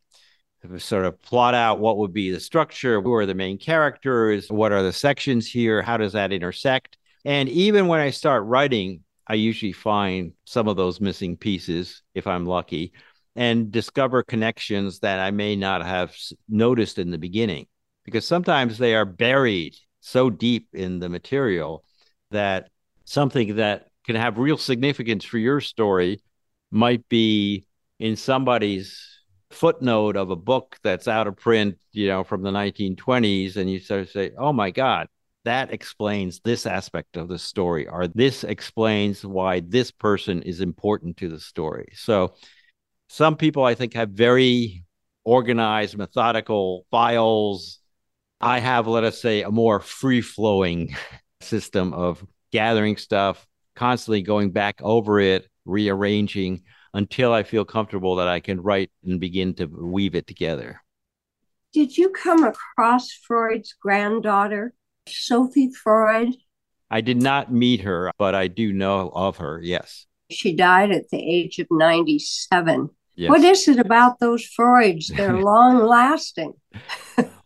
sort 0.77 1.05
of 1.05 1.21
plot 1.21 1.53
out 1.53 1.79
what 1.79 1.97
would 1.97 2.13
be 2.13 2.31
the 2.31 2.39
structure, 2.39 3.01
who 3.01 3.13
are 3.13 3.25
the 3.25 3.33
main 3.33 3.57
characters, 3.57 4.49
what 4.49 4.71
are 4.71 4.83
the 4.83 4.93
sections 4.93 5.47
here, 5.47 5.81
how 5.81 5.97
does 5.97 6.13
that 6.13 6.31
intersect. 6.31 6.97
And 7.25 7.49
even 7.49 7.87
when 7.87 7.99
I 7.99 8.09
start 8.09 8.45
writing, 8.45 9.01
I 9.27 9.35
usually 9.35 9.71
find 9.71 10.33
some 10.45 10.67
of 10.67 10.75
those 10.75 10.99
missing 10.99 11.37
pieces, 11.37 12.01
if 12.13 12.27
I'm 12.27 12.45
lucky, 12.45 12.93
and 13.35 13.71
discover 13.71 14.23
connections 14.23 14.99
that 14.99 15.19
I 15.19 15.31
may 15.31 15.55
not 15.55 15.85
have 15.85 16.15
noticed 16.49 16.99
in 16.99 17.11
the 17.11 17.17
beginning, 17.17 17.67
because 18.03 18.27
sometimes 18.27 18.77
they 18.77 18.95
are 18.95 19.05
buried 19.05 19.75
so 20.01 20.29
deep 20.29 20.67
in 20.73 20.99
the 20.99 21.09
material 21.09 21.83
that 22.31 22.69
something 23.05 23.55
that 23.55 23.87
can 24.05 24.15
have 24.15 24.37
real 24.37 24.57
significance 24.57 25.23
for 25.23 25.37
your 25.37 25.61
story 25.61 26.21
might 26.71 27.07
be 27.07 27.65
in 27.99 28.15
somebody's 28.15 29.12
footnote 29.53 30.15
of 30.15 30.29
a 30.29 30.35
book 30.35 30.77
that's 30.83 31.07
out 31.07 31.27
of 31.27 31.37
print, 31.37 31.77
you 31.91 32.07
know, 32.07 32.23
from 32.23 32.41
the 32.41 32.51
1920s, 32.51 33.55
and 33.55 33.69
you 33.69 33.79
sort 33.79 34.01
of 34.01 34.09
say, 34.09 34.31
oh 34.37 34.53
my 34.53 34.71
God, 34.71 35.07
that 35.45 35.73
explains 35.73 36.39
this 36.43 36.65
aspect 36.65 37.17
of 37.17 37.27
the 37.27 37.39
story, 37.39 37.87
or 37.87 38.07
this 38.07 38.43
explains 38.43 39.25
why 39.25 39.61
this 39.61 39.91
person 39.91 40.41
is 40.43 40.61
important 40.61 41.17
to 41.17 41.29
the 41.29 41.39
story. 41.39 41.89
So, 41.95 42.35
some 43.09 43.35
people 43.35 43.63
I 43.63 43.75
think 43.75 43.93
have 43.93 44.09
very 44.09 44.83
organized, 45.23 45.97
methodical 45.97 46.85
files. 46.89 47.79
I 48.41 48.59
have, 48.59 48.87
let 48.87 49.03
us 49.03 49.21
say, 49.21 49.43
a 49.43 49.51
more 49.51 49.79
free 49.79 50.21
flowing 50.21 50.95
system 51.41 51.93
of 51.93 52.25
gathering 52.51 52.97
stuff, 52.97 53.45
constantly 53.75 54.21
going 54.21 54.51
back 54.51 54.81
over 54.81 55.19
it, 55.19 55.47
rearranging 55.65 56.63
until 56.93 57.33
I 57.33 57.43
feel 57.43 57.65
comfortable 57.65 58.15
that 58.17 58.27
I 58.27 58.39
can 58.39 58.61
write 58.61 58.91
and 59.03 59.19
begin 59.19 59.53
to 59.55 59.65
weave 59.65 60.15
it 60.15 60.27
together. 60.27 60.81
Did 61.73 61.97
you 61.97 62.09
come 62.09 62.43
across 62.43 63.11
Freud's 63.11 63.73
granddaughter, 63.81 64.73
Sophie 65.07 65.71
Freud? 65.71 66.35
I 66.91 67.01
did 67.01 67.21
not 67.21 67.51
meet 67.51 67.81
her, 67.81 68.11
but 68.19 68.35
I 68.35 68.47
do 68.47 68.71
know 68.71 69.11
of 69.13 69.37
her, 69.37 69.59
yes. 69.63 70.05
She 70.29 70.55
died 70.55 70.91
at 70.91 71.09
the 71.09 71.17
age 71.17 71.57
of 71.57 71.67
97. 71.71 72.89
Yes. 73.15 73.29
What 73.29 73.41
is 73.43 73.67
it 73.67 73.79
about 73.79 74.19
those 74.19 74.45
Freuds? 74.45 75.07
They're 75.07 75.37
long 75.41 75.83
lasting. 75.83 76.53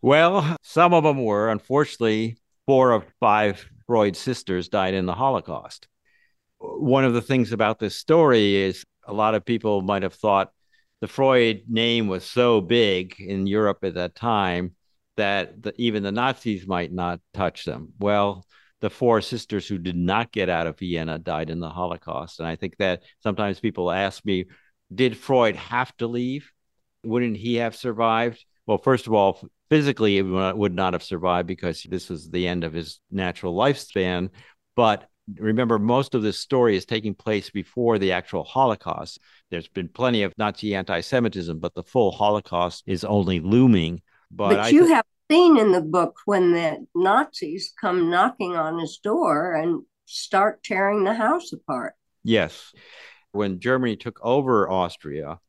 well, 0.01 0.57
some 0.63 0.93
of 0.93 1.03
them 1.03 1.23
were. 1.23 1.49
Unfortunately, 1.49 2.37
four 2.65 2.91
of 2.91 3.05
five 3.19 3.65
Freud 3.85 4.15
sisters 4.17 4.67
died 4.67 4.93
in 4.93 5.05
the 5.05 5.13
Holocaust. 5.13 5.87
One 6.59 7.05
of 7.05 7.13
the 7.13 7.21
things 7.21 7.51
about 7.53 7.79
this 7.79 7.95
story 7.95 8.55
is 8.55 8.83
a 9.07 9.13
lot 9.13 9.35
of 9.35 9.45
people 9.45 9.81
might 9.81 10.03
have 10.03 10.13
thought 10.13 10.51
the 11.01 11.07
Freud 11.07 11.63
name 11.67 12.07
was 12.07 12.25
so 12.25 12.61
big 12.61 13.15
in 13.19 13.47
Europe 13.47 13.79
at 13.83 13.95
that 13.95 14.15
time 14.15 14.73
that 15.15 15.61
the, 15.61 15.73
even 15.77 16.03
the 16.03 16.11
Nazis 16.11 16.67
might 16.67 16.91
not 16.91 17.19
touch 17.33 17.65
them. 17.65 17.93
Well, 17.99 18.45
the 18.81 18.89
four 18.89 19.21
sisters 19.21 19.67
who 19.67 19.77
did 19.77 19.95
not 19.95 20.31
get 20.31 20.49
out 20.49 20.67
of 20.67 20.79
Vienna 20.79 21.17
died 21.17 21.49
in 21.49 21.59
the 21.59 21.69
Holocaust. 21.69 22.39
And 22.39 22.47
I 22.47 22.55
think 22.55 22.77
that 22.77 23.03
sometimes 23.21 23.59
people 23.59 23.91
ask 23.91 24.23
me, 24.25 24.45
did 24.93 25.17
Freud 25.17 25.55
have 25.55 25.95
to 25.97 26.07
leave? 26.07 26.51
Wouldn't 27.03 27.37
he 27.37 27.55
have 27.55 27.75
survived? 27.75 28.43
Well, 28.65 28.77
first 28.77 29.07
of 29.07 29.13
all, 29.13 29.47
physically, 29.69 30.17
it 30.17 30.23
would 30.23 30.75
not 30.75 30.93
have 30.93 31.03
survived 31.03 31.47
because 31.47 31.83
this 31.83 32.09
was 32.09 32.29
the 32.29 32.47
end 32.47 32.63
of 32.63 32.73
his 32.73 32.99
natural 33.09 33.55
lifespan. 33.55 34.29
But 34.75 35.07
remember, 35.35 35.79
most 35.79 36.15
of 36.15 36.21
this 36.21 36.39
story 36.39 36.75
is 36.75 36.85
taking 36.85 37.13
place 37.13 37.49
before 37.49 37.99
the 37.99 38.11
actual 38.11 38.43
Holocaust. 38.43 39.19
There's 39.51 39.67
been 39.67 39.89
plenty 39.89 40.23
of 40.23 40.33
Nazi 40.37 40.75
anti 40.75 41.01
Semitism, 41.01 41.59
but 41.59 41.73
the 41.73 41.83
full 41.83 42.11
Holocaust 42.11 42.83
is 42.85 43.03
only 43.03 43.39
looming. 43.39 44.01
But, 44.31 44.49
but 44.49 44.73
you 44.73 44.85
th- 44.85 44.95
have 44.95 45.05
seen 45.29 45.57
in 45.57 45.71
the 45.71 45.81
book 45.81 46.17
when 46.25 46.51
the 46.53 46.85
Nazis 46.95 47.73
come 47.79 48.09
knocking 48.09 48.55
on 48.55 48.79
his 48.79 48.97
door 48.97 49.53
and 49.53 49.83
start 50.05 50.63
tearing 50.63 51.03
the 51.03 51.13
house 51.13 51.51
apart. 51.51 51.93
Yes. 52.23 52.73
When 53.31 53.59
Germany 53.59 53.97
took 53.97 54.19
over 54.23 54.69
Austria, 54.69 55.39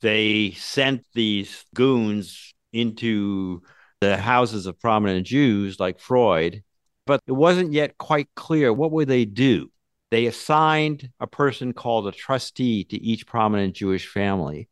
they 0.00 0.52
sent 0.52 1.04
these 1.14 1.64
goons 1.74 2.54
into 2.72 3.62
the 4.00 4.16
houses 4.16 4.66
of 4.66 4.80
prominent 4.80 5.26
Jews 5.26 5.78
like 5.78 6.00
Freud 6.00 6.62
but 7.10 7.20
it 7.26 7.32
wasn't 7.32 7.72
yet 7.72 7.98
quite 7.98 8.28
clear 8.36 8.72
what 8.72 8.92
would 8.92 9.08
they 9.08 9.24
do. 9.24 9.68
They 10.12 10.26
assigned 10.26 11.10
a 11.18 11.26
person 11.26 11.72
called 11.72 12.06
a 12.06 12.12
trustee 12.12 12.84
to 12.84 13.02
each 13.02 13.26
prominent 13.26 13.74
Jewish 13.74 14.06
family. 14.06 14.68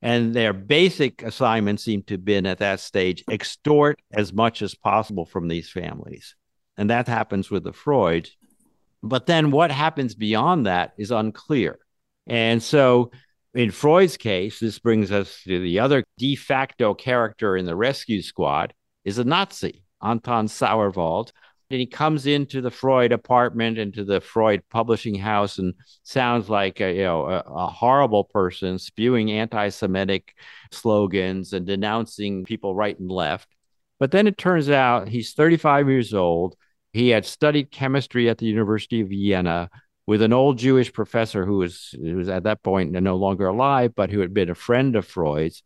And 0.00 0.32
their 0.32 0.52
basic 0.52 1.24
assignment 1.24 1.80
seemed 1.80 2.06
to 2.06 2.14
have 2.14 2.24
been 2.24 2.46
at 2.46 2.58
that 2.58 2.78
stage 2.78 3.24
extort 3.28 3.98
as 4.12 4.32
much 4.32 4.62
as 4.62 4.76
possible 4.76 5.26
from 5.26 5.48
these 5.48 5.68
families. 5.68 6.36
And 6.76 6.90
that 6.90 7.08
happens 7.08 7.50
with 7.50 7.64
the 7.64 7.72
Freud. 7.72 8.30
But 9.02 9.26
then 9.26 9.50
what 9.50 9.72
happens 9.72 10.14
beyond 10.14 10.66
that 10.66 10.92
is 10.96 11.10
unclear. 11.10 11.76
And 12.28 12.62
so 12.62 13.10
in 13.52 13.72
Freud's 13.72 14.16
case, 14.16 14.60
this 14.60 14.78
brings 14.78 15.10
us 15.10 15.42
to 15.42 15.58
the 15.58 15.80
other 15.80 16.04
de 16.18 16.36
facto 16.36 16.94
character 16.94 17.56
in 17.56 17.64
the 17.64 17.74
rescue 17.74 18.22
squad 18.22 18.74
is 19.04 19.18
a 19.18 19.24
Nazi, 19.24 19.82
Anton 20.00 20.46
Sauerwald, 20.46 21.32
and 21.70 21.78
he 21.78 21.86
comes 21.86 22.26
into 22.26 22.60
the 22.60 22.70
Freud 22.70 23.12
apartment, 23.12 23.78
into 23.78 24.04
the 24.04 24.20
Freud 24.20 24.62
publishing 24.70 25.14
house, 25.14 25.58
and 25.58 25.74
sounds 26.02 26.50
like 26.50 26.80
a, 26.80 26.92
you 26.92 27.04
know 27.04 27.26
a, 27.26 27.38
a 27.38 27.66
horrible 27.68 28.24
person, 28.24 28.78
spewing 28.78 29.30
anti-Semitic 29.30 30.34
slogans 30.72 31.52
and 31.52 31.66
denouncing 31.66 32.44
people 32.44 32.74
right 32.74 32.98
and 32.98 33.10
left. 33.10 33.48
But 34.00 34.10
then 34.10 34.26
it 34.26 34.36
turns 34.36 34.68
out 34.68 35.08
he's 35.08 35.32
35 35.34 35.88
years 35.88 36.12
old. 36.12 36.56
He 36.92 37.10
had 37.10 37.24
studied 37.24 37.70
chemistry 37.70 38.28
at 38.28 38.38
the 38.38 38.46
University 38.46 39.02
of 39.02 39.08
Vienna 39.08 39.70
with 40.06 40.22
an 40.22 40.32
old 40.32 40.58
Jewish 40.58 40.92
professor 40.92 41.46
who 41.46 41.58
was, 41.58 41.94
who 42.02 42.16
was 42.16 42.28
at 42.28 42.42
that 42.42 42.64
point 42.64 42.90
no 42.90 43.16
longer 43.16 43.46
alive, 43.46 43.94
but 43.94 44.10
who 44.10 44.18
had 44.18 44.34
been 44.34 44.50
a 44.50 44.56
friend 44.56 44.96
of 44.96 45.06
Freud's. 45.06 45.62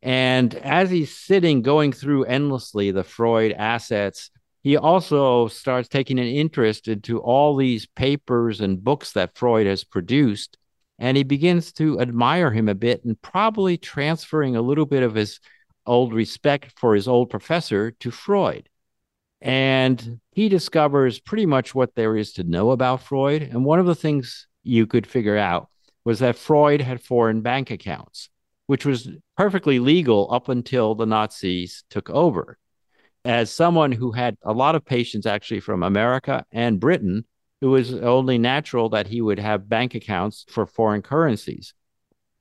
And 0.00 0.54
as 0.54 0.90
he's 0.90 1.14
sitting 1.14 1.60
going 1.60 1.92
through 1.92 2.24
endlessly 2.24 2.90
the 2.90 3.04
Freud 3.04 3.52
assets, 3.52 4.30
he 4.62 4.76
also 4.76 5.48
starts 5.48 5.88
taking 5.88 6.20
an 6.20 6.26
interest 6.26 6.86
into 6.86 7.18
all 7.18 7.56
these 7.56 7.86
papers 7.86 8.60
and 8.60 8.82
books 8.82 9.12
that 9.12 9.36
Freud 9.36 9.66
has 9.66 9.82
produced. 9.82 10.56
And 10.98 11.16
he 11.16 11.24
begins 11.24 11.72
to 11.74 11.98
admire 12.00 12.52
him 12.52 12.68
a 12.68 12.74
bit 12.74 13.04
and 13.04 13.20
probably 13.20 13.76
transferring 13.76 14.54
a 14.54 14.62
little 14.62 14.86
bit 14.86 15.02
of 15.02 15.14
his 15.14 15.40
old 15.84 16.14
respect 16.14 16.78
for 16.78 16.94
his 16.94 17.08
old 17.08 17.28
professor 17.28 17.90
to 17.90 18.12
Freud. 18.12 18.68
And 19.40 20.20
he 20.30 20.48
discovers 20.48 21.18
pretty 21.18 21.46
much 21.46 21.74
what 21.74 21.96
there 21.96 22.16
is 22.16 22.34
to 22.34 22.44
know 22.44 22.70
about 22.70 23.02
Freud. 23.02 23.42
And 23.42 23.64
one 23.64 23.80
of 23.80 23.86
the 23.86 23.96
things 23.96 24.46
you 24.62 24.86
could 24.86 25.08
figure 25.08 25.36
out 25.36 25.68
was 26.04 26.20
that 26.20 26.36
Freud 26.36 26.80
had 26.80 27.02
foreign 27.02 27.40
bank 27.40 27.72
accounts, 27.72 28.28
which 28.66 28.86
was 28.86 29.08
perfectly 29.36 29.80
legal 29.80 30.32
up 30.32 30.48
until 30.48 30.94
the 30.94 31.06
Nazis 31.06 31.82
took 31.90 32.08
over 32.10 32.58
as 33.24 33.52
someone 33.52 33.92
who 33.92 34.12
had 34.12 34.36
a 34.42 34.52
lot 34.52 34.74
of 34.74 34.84
patients 34.84 35.26
actually 35.26 35.60
from 35.60 35.82
America 35.82 36.44
and 36.50 36.80
Britain, 36.80 37.24
it 37.60 37.66
was 37.66 37.94
only 37.94 38.38
natural 38.38 38.88
that 38.90 39.06
he 39.06 39.20
would 39.20 39.38
have 39.38 39.68
bank 39.68 39.94
accounts 39.94 40.44
for 40.48 40.66
foreign 40.66 41.02
currencies. 41.02 41.74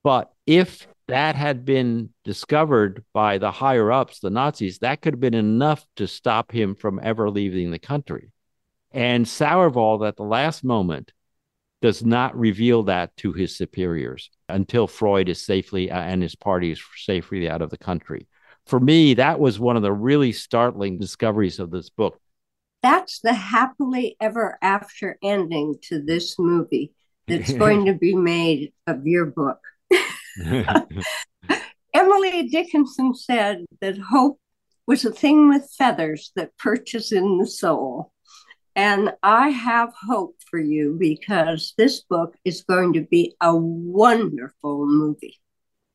But 0.03 0.31
if 0.47 0.87
that 1.07 1.35
had 1.35 1.65
been 1.65 2.09
discovered 2.23 3.03
by 3.13 3.37
the 3.37 3.51
higher 3.51 3.91
ups, 3.91 4.19
the 4.19 4.31
Nazis, 4.31 4.79
that 4.79 5.01
could 5.01 5.13
have 5.13 5.19
been 5.19 5.35
enough 5.35 5.85
to 5.97 6.07
stop 6.07 6.51
him 6.51 6.73
from 6.73 6.99
ever 7.03 7.29
leaving 7.29 7.69
the 7.69 7.79
country. 7.79 8.31
And 8.91 9.27
Sauerwald, 9.27 10.03
at 10.03 10.17
the 10.17 10.23
last 10.23 10.63
moment, 10.63 11.13
does 11.81 12.03
not 12.03 12.37
reveal 12.37 12.83
that 12.83 13.15
to 13.17 13.33
his 13.33 13.55
superiors 13.55 14.29
until 14.49 14.87
Freud 14.87 15.29
is 15.29 15.43
safely 15.43 15.91
uh, 15.91 15.99
and 15.99 16.21
his 16.21 16.35
party 16.35 16.71
is 16.71 16.81
safely 16.95 17.49
out 17.49 17.61
of 17.61 17.69
the 17.69 17.77
country 17.77 18.27
for 18.65 18.79
me, 18.79 19.15
that 19.15 19.39
was 19.39 19.59
one 19.59 19.75
of 19.75 19.81
the 19.81 19.91
really 19.91 20.31
startling 20.31 20.97
discoveries 20.97 21.59
of 21.59 21.71
this 21.71 21.89
book. 21.89 22.19
That's 22.81 23.19
the 23.19 23.33
happily 23.33 24.15
ever 24.19 24.57
after 24.61 25.17
ending 25.23 25.75
to 25.83 26.01
this 26.01 26.39
movie 26.39 26.93
that's 27.27 27.53
going 27.63 27.85
to 27.85 27.93
be 27.93 28.15
made 28.15 28.73
of 28.87 29.05
your 29.05 29.25
book. 29.27 29.59
Emily 31.93 32.47
Dickinson 32.47 33.13
said 33.13 33.65
that 33.81 33.97
hope 33.97 34.39
was 34.87 35.05
a 35.05 35.11
thing 35.11 35.49
with 35.49 35.69
feathers 35.77 36.31
that 36.35 36.57
perches 36.57 37.11
in 37.11 37.37
the 37.37 37.47
soul. 37.47 38.11
And 38.75 39.11
I 39.21 39.49
have 39.49 39.93
hope 40.07 40.37
for 40.49 40.57
you 40.57 40.95
because 40.97 41.73
this 41.77 42.01
book 42.01 42.35
is 42.45 42.63
going 42.63 42.93
to 42.93 43.01
be 43.01 43.35
a 43.41 43.55
wonderful 43.55 44.87
movie. 44.87 45.39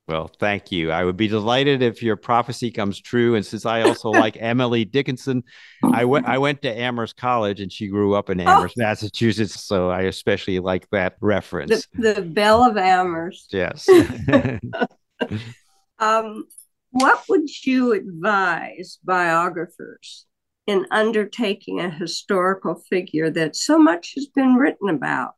Well, 0.09 0.31
thank 0.38 0.71
you. 0.71 0.92
I 0.92 1.03
would 1.03 1.16
be 1.16 1.27
delighted 1.27 1.83
if 1.83 2.01
your 2.01 2.14
prophecy 2.14 2.71
comes 2.71 3.01
true. 3.01 3.35
And 3.35 3.45
since 3.45 3.66
I 3.66 3.83
also 3.83 4.11
like 4.11 4.37
Emily 4.38 4.85
Dickinson, 4.85 5.42
I 5.83 6.05
went 6.05 6.27
I 6.27 6.38
went 6.38 6.62
to 6.62 6.73
Amherst 6.73 7.16
College 7.16 7.61
and 7.61 7.73
she 7.73 7.88
grew 7.88 8.14
up 8.14 8.31
in 8.31 8.40
oh. 8.40 8.45
Amherst, 8.45 8.77
oh. 8.79 8.83
Massachusetts. 8.83 9.64
So 9.64 9.90
I 9.90 10.03
especially 10.03 10.61
like 10.61 10.88
that 10.90 11.16
reference. 11.21 11.88
The, 11.92 12.14
the 12.14 12.23
Belle 12.23 12.62
of 12.62 12.77
Amherst. 12.77 13.53
Yes. 13.53 13.88
um, 15.99 16.45
what 16.90 17.25
would 17.29 17.49
you 17.64 17.92
advise 17.92 18.99
biographers 19.03 20.25
in 20.69 20.87
undertaking 20.92 21.81
a 21.81 21.90
historical 21.90 22.77
figure 22.88 23.31
that 23.31 23.57
so 23.57 23.77
much 23.77 24.14
has 24.14 24.27
been 24.27 24.55
written 24.55 24.88
about? 24.88 25.35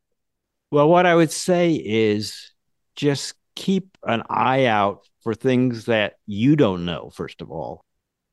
Well, 0.70 0.88
what 0.90 1.06
I 1.06 1.14
would 1.14 1.32
say 1.32 1.72
is 1.74 2.52
just 2.94 3.34
keep 3.58 3.98
an 4.04 4.22
eye 4.30 4.66
out 4.66 5.04
for 5.22 5.34
things 5.34 5.86
that 5.86 6.14
you 6.26 6.54
don't 6.54 6.84
know, 6.84 7.10
first 7.10 7.42
of 7.42 7.50
all. 7.50 7.84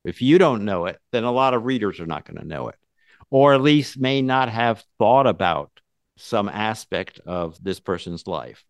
If 0.03 0.21
you 0.21 0.38
don't 0.38 0.65
know 0.65 0.85
it, 0.85 0.99
then 1.11 1.23
a 1.23 1.31
lot 1.31 1.55
of 1.55 1.65
readers 1.65 1.99
are 1.99 2.05
not 2.05 2.25
going 2.25 2.38
to 2.38 2.47
know 2.47 2.69
it, 2.69 2.75
or 3.31 3.55
at 3.55 3.61
least 3.61 3.99
may 3.99 4.21
not 4.21 4.49
have 4.49 4.83
thought 4.99 5.25
about 5.25 5.71
some 6.17 6.47
aspect 6.47 7.19
of 7.25 7.61
this 7.61 7.79
person's 7.79 8.27
life. 8.27 8.63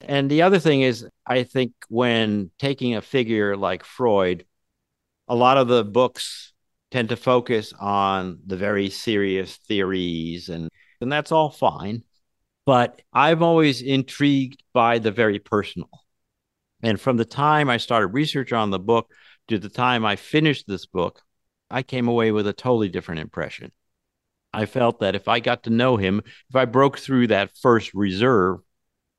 And 0.00 0.30
the 0.30 0.42
other 0.42 0.60
thing 0.60 0.82
is, 0.82 1.04
I 1.26 1.42
think 1.42 1.72
when 1.88 2.52
taking 2.56 2.94
a 2.94 3.02
figure 3.02 3.56
like 3.56 3.82
Freud, 3.82 4.46
a 5.26 5.34
lot 5.34 5.58
of 5.58 5.66
the 5.66 5.82
books 5.82 6.52
tend 6.92 7.08
to 7.08 7.16
focus 7.16 7.72
on 7.80 8.38
the 8.46 8.56
very 8.56 8.90
serious 8.90 9.56
theories, 9.56 10.50
and, 10.50 10.70
and 11.00 11.10
that's 11.10 11.32
all 11.32 11.50
fine 11.50 12.04
but 12.66 13.00
I'm 13.12 13.42
always 13.42 13.80
intrigued 13.80 14.62
by 14.74 14.98
the 14.98 15.12
very 15.12 15.38
personal. 15.38 15.88
And 16.82 17.00
from 17.00 17.16
the 17.16 17.24
time 17.24 17.70
I 17.70 17.78
started 17.78 18.08
research 18.08 18.52
on 18.52 18.70
the 18.70 18.78
book 18.78 19.10
to 19.48 19.58
the 19.58 19.70
time 19.70 20.04
I 20.04 20.16
finished 20.16 20.66
this 20.66 20.84
book, 20.84 21.22
I 21.70 21.82
came 21.82 22.08
away 22.08 22.32
with 22.32 22.46
a 22.46 22.52
totally 22.52 22.88
different 22.88 23.20
impression. 23.20 23.72
I 24.52 24.66
felt 24.66 25.00
that 25.00 25.14
if 25.14 25.28
I 25.28 25.40
got 25.40 25.64
to 25.64 25.70
know 25.70 25.96
him, 25.96 26.22
if 26.50 26.56
I 26.56 26.64
broke 26.64 26.98
through 26.98 27.28
that 27.28 27.56
first 27.56 27.94
reserve, 27.94 28.58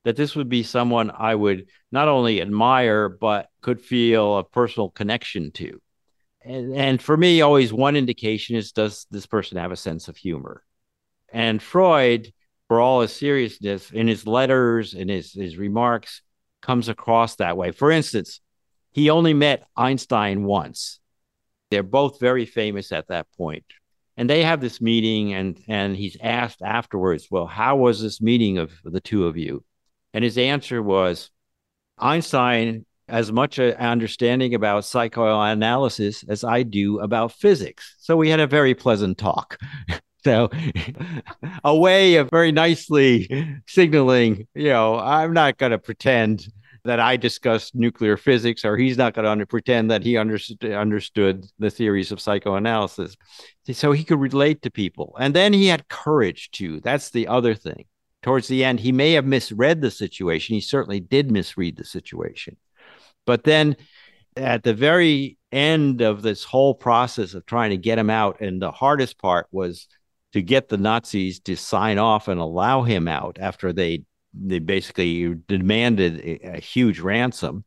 that 0.04 0.16
this 0.16 0.36
would 0.36 0.50
be 0.50 0.64
someone 0.64 1.12
I 1.12 1.36
would 1.36 1.68
not 1.92 2.08
only 2.08 2.42
admire, 2.42 3.10
but 3.10 3.50
could 3.62 3.82
feel 3.82 4.38
a 4.38 4.44
personal 4.44 4.90
connection 4.90 5.52
to. 5.52 5.82
And, 6.44 6.74
and 6.74 7.02
for 7.02 7.16
me, 7.16 7.42
always 7.42 7.74
one 7.74 7.96
indication 7.96 8.56
is 8.56 8.72
does 8.72 9.06
this 9.12 9.26
person 9.26 9.58
have 9.58 9.72
a 9.72 9.76
sense 9.76 10.08
of 10.08 10.18
humor? 10.18 10.64
And 11.32 11.62
Freud 11.62 12.32
for 12.68 12.82
all 12.82 13.02
his 13.02 13.14
seriousness 13.14 13.92
in 13.92 14.08
his 14.08 14.28
letters 14.28 14.94
and 14.94 15.10
his, 15.10 15.34
his 15.34 15.58
remarks 15.58 16.22
comes 16.62 16.90
across 16.90 17.36
that 17.36 17.58
way. 17.58 17.72
For 17.72 17.92
instance, 17.92 18.42
he 18.92 19.10
only 19.10 19.34
met 19.34 19.68
Einstein 19.76 20.44
once. 20.44 21.00
They're 21.70 21.84
both 21.84 22.20
very 22.20 22.46
famous 22.46 22.92
at 22.92 23.08
that 23.08 23.28
point. 23.38 23.66
And 24.18 24.28
they 24.28 24.44
have 24.44 24.62
this 24.62 24.82
meeting, 24.82 25.34
and, 25.34 25.60
and 25.68 25.96
he's 25.96 26.18
asked 26.22 26.64
afterwards, 26.64 27.28
Well, 27.30 27.46
how 27.46 27.78
was 27.78 28.02
this 28.02 28.20
meeting 28.20 28.58
of 28.58 28.72
the 28.84 29.00
two 29.00 29.28
of 29.28 29.38
you? 29.38 29.64
And 30.14 30.24
his 30.24 30.40
answer 30.40 30.82
was 30.82 31.30
Einstein 32.00 32.86
as 33.08 33.32
much 33.32 33.60
an 33.60 33.74
understanding 33.76 34.56
about 34.56 34.86
psychoanalysis 34.86 36.24
as 36.28 36.44
I 36.44 36.64
do 36.64 37.00
about 37.00 37.32
physics. 37.32 37.96
So 38.00 38.18
we 38.18 38.30
had 38.30 38.40
a 38.40 38.48
very 38.48 38.74
pleasant 38.74 39.18
talk. 39.18 39.58
So, 40.28 40.50
a 41.64 41.74
way 41.74 42.16
of 42.18 42.30
very 42.30 42.52
nicely 42.52 43.62
signaling, 43.66 44.46
you 44.54 44.68
know, 44.68 45.00
I'm 45.00 45.32
not 45.32 45.58
going 45.58 45.72
to 45.72 45.80
pretend 45.80 46.52
that 46.84 47.00
I 47.00 47.16
discussed 47.16 47.76
nuclear 47.76 48.18
physics, 48.18 48.66
or 48.66 48.76
he's 48.76 48.98
not 48.98 49.14
going 49.14 49.40
to 49.40 49.46
pretend 49.46 49.90
that 49.90 50.04
he 50.04 50.18
understood, 50.18 50.66
understood 50.66 51.46
the 51.60 51.70
theories 51.70 52.12
of 52.12 52.20
psychoanalysis. 52.20 53.16
So 53.72 53.94
he 53.94 54.04
could 54.04 54.20
relate 54.20 54.64
to 54.64 54.70
people. 54.70 55.16
And 55.18 55.34
then 55.34 55.54
he 55.54 55.68
had 55.68 55.88
courage 55.88 56.52
too. 56.52 56.82
That's 56.82 57.10
the 57.12 57.30
other 57.30 57.56
thing. 57.56 57.86
Towards 58.22 58.50
the 58.50 58.66
end, 58.66 58.82
he 58.82 58.92
may 58.92 59.14
have 59.14 59.24
misread 59.24 59.80
the 59.80 59.92
situation. 59.92 60.56
He 60.56 60.62
certainly 60.62 61.00
did 61.00 61.32
misread 61.32 61.78
the 61.78 61.86
situation. 61.86 62.58
But 63.26 63.46
then 63.46 63.78
at 64.36 64.64
the 64.64 64.74
very 64.74 65.38
end 65.54 66.02
of 66.02 66.22
this 66.22 66.44
whole 66.44 66.76
process 66.76 67.34
of 67.34 67.46
trying 67.46 67.70
to 67.70 67.78
get 67.78 67.98
him 67.98 68.10
out, 68.10 68.42
and 68.42 68.62
the 68.62 68.72
hardest 68.72 69.18
part 69.20 69.48
was 69.52 69.88
to 70.34 70.42
get 70.42 70.70
the 70.70 70.78
Nazis 70.78 71.40
to 71.42 71.56
sign 71.56 71.98
off 71.98 72.28
and 72.28 72.40
allow 72.40 72.84
him 72.84 73.08
out 73.08 73.38
after 73.40 73.74
they 73.74 74.04
they 74.40 74.60
basically 74.60 75.36
demanded 75.48 76.20
a, 76.20 76.58
a 76.58 76.60
huge 76.60 77.00
ransom. 77.00 77.64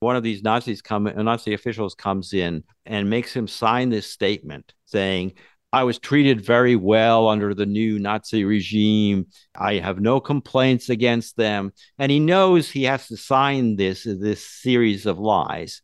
One 0.00 0.14
of 0.16 0.22
these 0.22 0.42
Nazis 0.42 0.80
come 0.80 1.04
Nazi 1.04 1.54
officials 1.54 1.94
comes 1.94 2.32
in 2.32 2.62
and 2.86 3.10
makes 3.10 3.34
him 3.34 3.48
sign 3.48 3.88
this 3.88 4.06
statement 4.06 4.72
saying, 4.84 5.32
I 5.72 5.84
was 5.84 5.98
treated 5.98 6.40
very 6.40 6.76
well 6.76 7.28
under 7.28 7.52
the 7.52 7.66
new 7.66 7.98
Nazi 7.98 8.44
regime. 8.44 9.26
I 9.54 9.74
have 9.74 10.00
no 10.00 10.18
complaints 10.20 10.88
against 10.88 11.36
them. 11.36 11.72
And 11.98 12.10
he 12.10 12.20
knows 12.20 12.70
he 12.70 12.84
has 12.84 13.08
to 13.08 13.16
sign 13.16 13.76
this, 13.76 14.04
this 14.04 14.44
series 14.46 15.04
of 15.04 15.18
lies. 15.18 15.82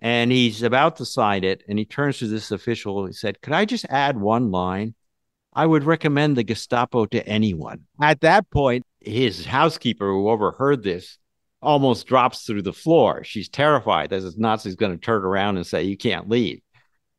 And 0.00 0.30
he's 0.30 0.62
about 0.62 0.96
to 0.96 1.06
sign 1.06 1.42
it. 1.42 1.62
And 1.68 1.78
he 1.78 1.86
turns 1.86 2.18
to 2.18 2.26
this 2.26 2.50
official. 2.50 3.06
He 3.06 3.14
said, 3.14 3.40
Could 3.40 3.54
I 3.54 3.64
just 3.64 3.86
add 3.88 4.20
one 4.20 4.50
line? 4.50 4.94
I 5.58 5.66
would 5.66 5.82
recommend 5.82 6.36
the 6.36 6.44
Gestapo 6.44 7.06
to 7.06 7.26
anyone. 7.26 7.80
At 8.00 8.20
that 8.20 8.48
point, 8.48 8.84
his 9.00 9.44
housekeeper, 9.44 10.06
who 10.06 10.28
overheard 10.28 10.84
this, 10.84 11.18
almost 11.60 12.06
drops 12.06 12.44
through 12.44 12.62
the 12.62 12.72
floor. 12.72 13.24
She's 13.24 13.48
terrified 13.48 14.10
that 14.10 14.20
this 14.20 14.38
Nazi's 14.38 14.76
going 14.76 14.92
to 14.92 15.04
turn 15.04 15.24
around 15.24 15.56
and 15.56 15.66
say, 15.66 15.82
You 15.82 15.96
can't 15.96 16.28
leave. 16.28 16.60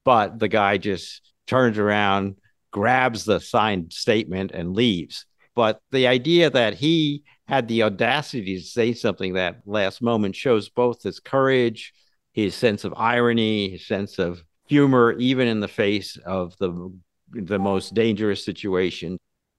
But 0.05 0.39
the 0.39 0.47
guy 0.47 0.77
just 0.77 1.33
turns 1.47 1.77
around, 1.77 2.37
grabs 2.71 3.25
the 3.25 3.41
signed 3.41 3.91
statement, 3.91 4.51
and 4.51 4.73
leaves. 4.73 5.25
But 5.53 5.81
the 5.91 6.07
idea 6.07 6.49
that 6.49 6.75
he 6.75 7.23
had 7.49 7.67
the 7.67 7.83
audacity 7.83 8.55
to 8.55 8.61
say 8.61 8.93
something 8.93 9.33
that 9.33 9.63
last 9.65 10.01
moment 10.01 10.37
shows 10.37 10.69
both 10.69 11.03
his 11.03 11.19
courage, 11.19 11.91
his 12.31 12.55
sense 12.55 12.85
of 12.85 12.93
irony, 12.95 13.71
his 13.71 13.85
sense 13.85 14.17
of 14.17 14.41
humor, 14.69 15.11
even 15.19 15.49
in 15.49 15.59
the 15.59 15.67
face 15.67 16.15
of 16.25 16.57
the 16.59 16.89
the 17.31 17.59
most 17.59 17.93
dangerous 17.93 18.43
situation. 18.43 19.17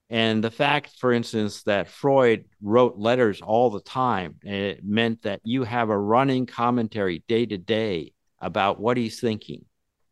And 0.09 0.43
the 0.43 0.51
fact, 0.51 0.99
for 0.99 1.13
instance, 1.13 1.63
that 1.63 1.87
Freud 1.87 2.45
wrote 2.61 2.97
letters 2.97 3.41
all 3.41 3.69
the 3.69 3.79
time, 3.79 4.35
it 4.43 4.83
meant 4.83 5.21
that 5.21 5.39
you 5.43 5.63
have 5.63 5.89
a 5.89 5.97
running 5.97 6.45
commentary 6.45 7.23
day 7.27 7.45
to 7.45 7.57
day 7.57 8.13
about 8.39 8.79
what 8.79 8.97
he's 8.97 9.21
thinking. 9.21 9.65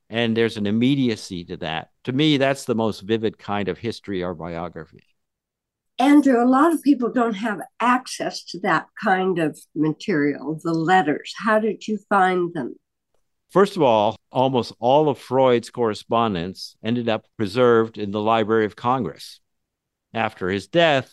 And 0.10 0.36
there's 0.36 0.58
an 0.58 0.66
immediacy 0.66 1.44
to 1.46 1.58
that. 1.58 1.90
To 2.06 2.14
me, 2.14 2.38
that's 2.38 2.66
the 2.66 2.76
most 2.76 3.02
vivid 3.02 3.38
kind 3.38 3.68
of 3.68 3.78
history 3.78 4.24
or 4.24 4.34
biography. 4.34 5.04
Andrew, 6.00 6.42
a 6.42 6.48
lot 6.48 6.74
of 6.74 6.82
people 6.82 7.12
don't 7.12 7.34
have 7.34 7.60
access 7.82 8.46
to 8.46 8.60
that 8.62 8.88
kind 9.04 9.38
of 9.38 9.60
material, 9.76 10.58
the 10.64 10.74
letters. 10.74 11.34
How 11.38 11.60
did 11.60 11.86
you 11.88 12.00
find 12.08 12.54
them? 12.54 12.76
First 13.50 13.76
of 13.76 13.82
all, 13.82 14.16
almost 14.32 14.74
all 14.80 15.10
of 15.10 15.18
Freud's 15.18 15.72
correspondence 15.72 16.76
ended 16.84 17.10
up 17.10 17.26
preserved 17.36 17.98
in 17.98 18.12
the 18.12 18.22
Library 18.22 18.66
of 18.66 18.76
Congress. 18.76 19.40
After 20.14 20.50
his 20.50 20.68
death, 20.68 21.12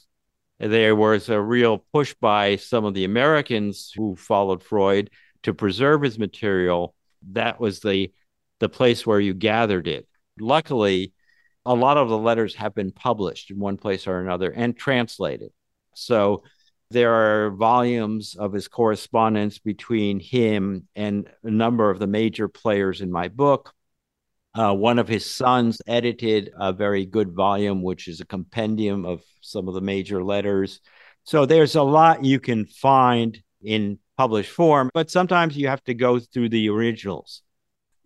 there 0.59 0.95
was 0.95 1.29
a 1.29 1.41
real 1.41 1.79
push 1.93 2.15
by 2.21 2.57
some 2.57 2.85
of 2.85 2.93
the 2.95 3.05
Americans 3.05 3.91
who 3.95 4.17
followed 4.17 4.63
Freud 4.63 5.11
to 5.45 5.55
preserve 5.55 6.03
his 6.03 6.19
material. 6.19 6.95
That 7.33 7.59
was 7.59 7.81
the, 7.81 8.13
the 8.59 8.69
place 8.69 9.07
where 9.07 9.21
you 9.21 9.33
gathered 9.33 9.89
it. 9.89 10.07
Luckily, 10.39 11.15
a 11.65 11.75
lot 11.75 11.97
of 11.97 12.11
the 12.11 12.19
letters 12.19 12.55
have 12.57 12.75
been 12.75 12.93
published 12.93 13.51
in 13.51 13.59
one 13.59 13.79
place 13.79 14.07
or 14.07 14.21
another 14.21 14.51
and 14.51 14.77
translated. 14.77 15.53
So 15.95 16.43
there 16.91 17.13
are 17.13 17.51
volumes 17.51 18.37
of 18.39 18.53
his 18.53 18.69
correspondence 18.69 19.59
between 19.59 20.21
him 20.21 20.87
and 20.95 21.29
a 21.43 21.51
number 21.51 21.91
of 21.91 21.99
the 21.99 22.07
major 22.07 22.49
players 22.49 23.01
in 23.01 23.11
my 23.11 23.29
book. 23.29 23.73
Uh, 24.55 24.73
one 24.73 24.99
of 24.99 25.09
his 25.09 25.29
sons 25.29 25.83
edited 25.87 26.51
a 26.59 26.73
very 26.73 27.05
good 27.05 27.33
volume, 27.33 27.83
which 27.83 28.09
is 28.09 28.21
a 28.21 28.27
compendium 28.27 29.05
of 29.05 29.23
some 29.43 29.69
of 29.69 29.75
the 29.75 29.81
major 29.81 30.25
letters. 30.25 30.81
So 31.25 31.45
there's 31.45 31.75
a 31.75 31.83
lot 31.83 32.25
you 32.25 32.41
can 32.41 32.67
find 32.67 33.39
in 33.63 33.99
published 34.17 34.51
form, 34.51 34.91
but 34.95 35.11
sometimes 35.11 35.57
you 35.57 35.69
have 35.69 35.85
to 35.85 35.95
go 35.95 36.19
through 36.19 36.49
the 36.51 36.71
originals. 36.71 37.43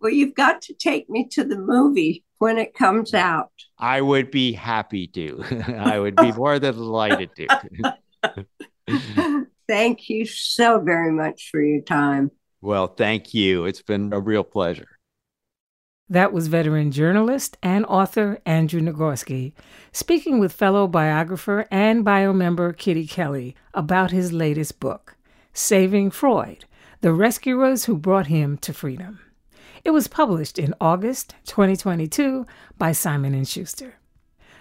Well, 0.00 0.10
you've 0.10 0.34
got 0.34 0.62
to 0.62 0.74
take 0.74 1.08
me 1.10 1.28
to 1.32 1.44
the 1.44 1.58
movie 1.58 2.24
when 2.38 2.56
it 2.56 2.74
comes 2.74 3.12
out. 3.12 3.52
I 3.78 4.00
would 4.00 4.30
be 4.30 4.52
happy 4.52 5.06
to. 5.08 5.44
I 5.78 5.98
would 5.98 6.16
be 6.16 6.32
more 6.32 6.58
than 6.58 6.74
delighted 6.74 7.30
to. 7.36 7.96
thank 9.68 10.08
you 10.08 10.26
so 10.26 10.80
very 10.80 11.12
much 11.12 11.50
for 11.50 11.60
your 11.60 11.82
time. 11.82 12.30
Well, 12.60 12.88
thank 12.88 13.32
you. 13.32 13.64
It's 13.64 13.82
been 13.82 14.12
a 14.12 14.20
real 14.20 14.44
pleasure. 14.44 14.88
That 16.08 16.32
was 16.32 16.48
veteran 16.48 16.90
journalist 16.90 17.56
and 17.62 17.86
author 17.86 18.40
Andrew 18.44 18.80
Nagorski 18.80 19.52
speaking 19.92 20.40
with 20.40 20.52
fellow 20.52 20.88
biographer 20.88 21.68
and 21.70 22.04
bio 22.04 22.32
member 22.32 22.72
Kitty 22.72 23.06
Kelley 23.06 23.54
about 23.74 24.10
his 24.10 24.32
latest 24.32 24.80
book, 24.80 25.16
Saving 25.52 26.10
Freud 26.10 26.64
The 27.00 27.12
Rescuers 27.12 27.84
Who 27.84 27.96
Brought 27.96 28.26
Him 28.26 28.58
to 28.58 28.72
Freedom. 28.72 29.20
It 29.84 29.90
was 29.90 30.08
published 30.08 30.58
in 30.58 30.74
August 30.80 31.36
2022 31.46 32.44
by 32.76 32.90
Simon 32.90 33.44
& 33.44 33.46
Schuster. 33.46 33.94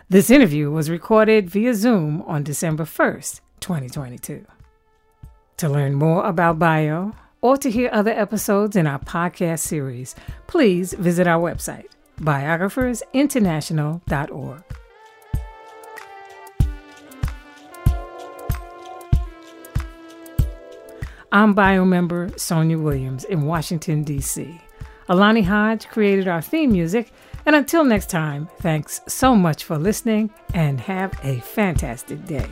This 0.08 0.30
interview 0.30 0.70
was 0.72 0.90
recorded 0.90 1.50
via 1.50 1.74
Zoom 1.74 2.22
on 2.24 2.44
December 2.44 2.86
1st, 2.86 3.42
2022. 3.60 4.46
To 5.58 5.70
learn 5.70 5.96
more 5.96 6.26
about 6.26 6.60
bio 6.60 7.14
or 7.42 7.58
to 7.58 7.70
hear 7.70 7.90
other 7.92 8.12
episodes 8.12 8.76
in 8.76 8.88
our 8.88 9.00
podcast 9.00 9.60
series, 9.60 10.16
please 10.48 10.94
visit 10.94 11.28
our 11.28 11.42
website, 11.42 11.86
biographersinternational.org. 12.20 14.64
I'm 21.32 21.54
bio 21.54 21.86
member 21.86 22.32
Sonia 22.38 22.80
Williams 22.80 23.24
in 23.24 23.46
Washington, 23.46 24.04
D.C. 24.04 24.60
Alani 25.10 25.44
Hodge 25.44 25.88
created 25.88 26.28
our 26.28 26.42
theme 26.42 26.72
music 26.72 27.12
and 27.46 27.56
until 27.56 27.84
next 27.84 28.10
time, 28.10 28.50
thanks 28.60 29.02
so 29.08 29.36
much 29.36 29.64
for 29.64 29.78
listening 29.78 30.30
and 30.54 30.80
have 30.82 31.18
a 31.24 31.40
fantastic 31.40 32.26
day. 32.26 32.50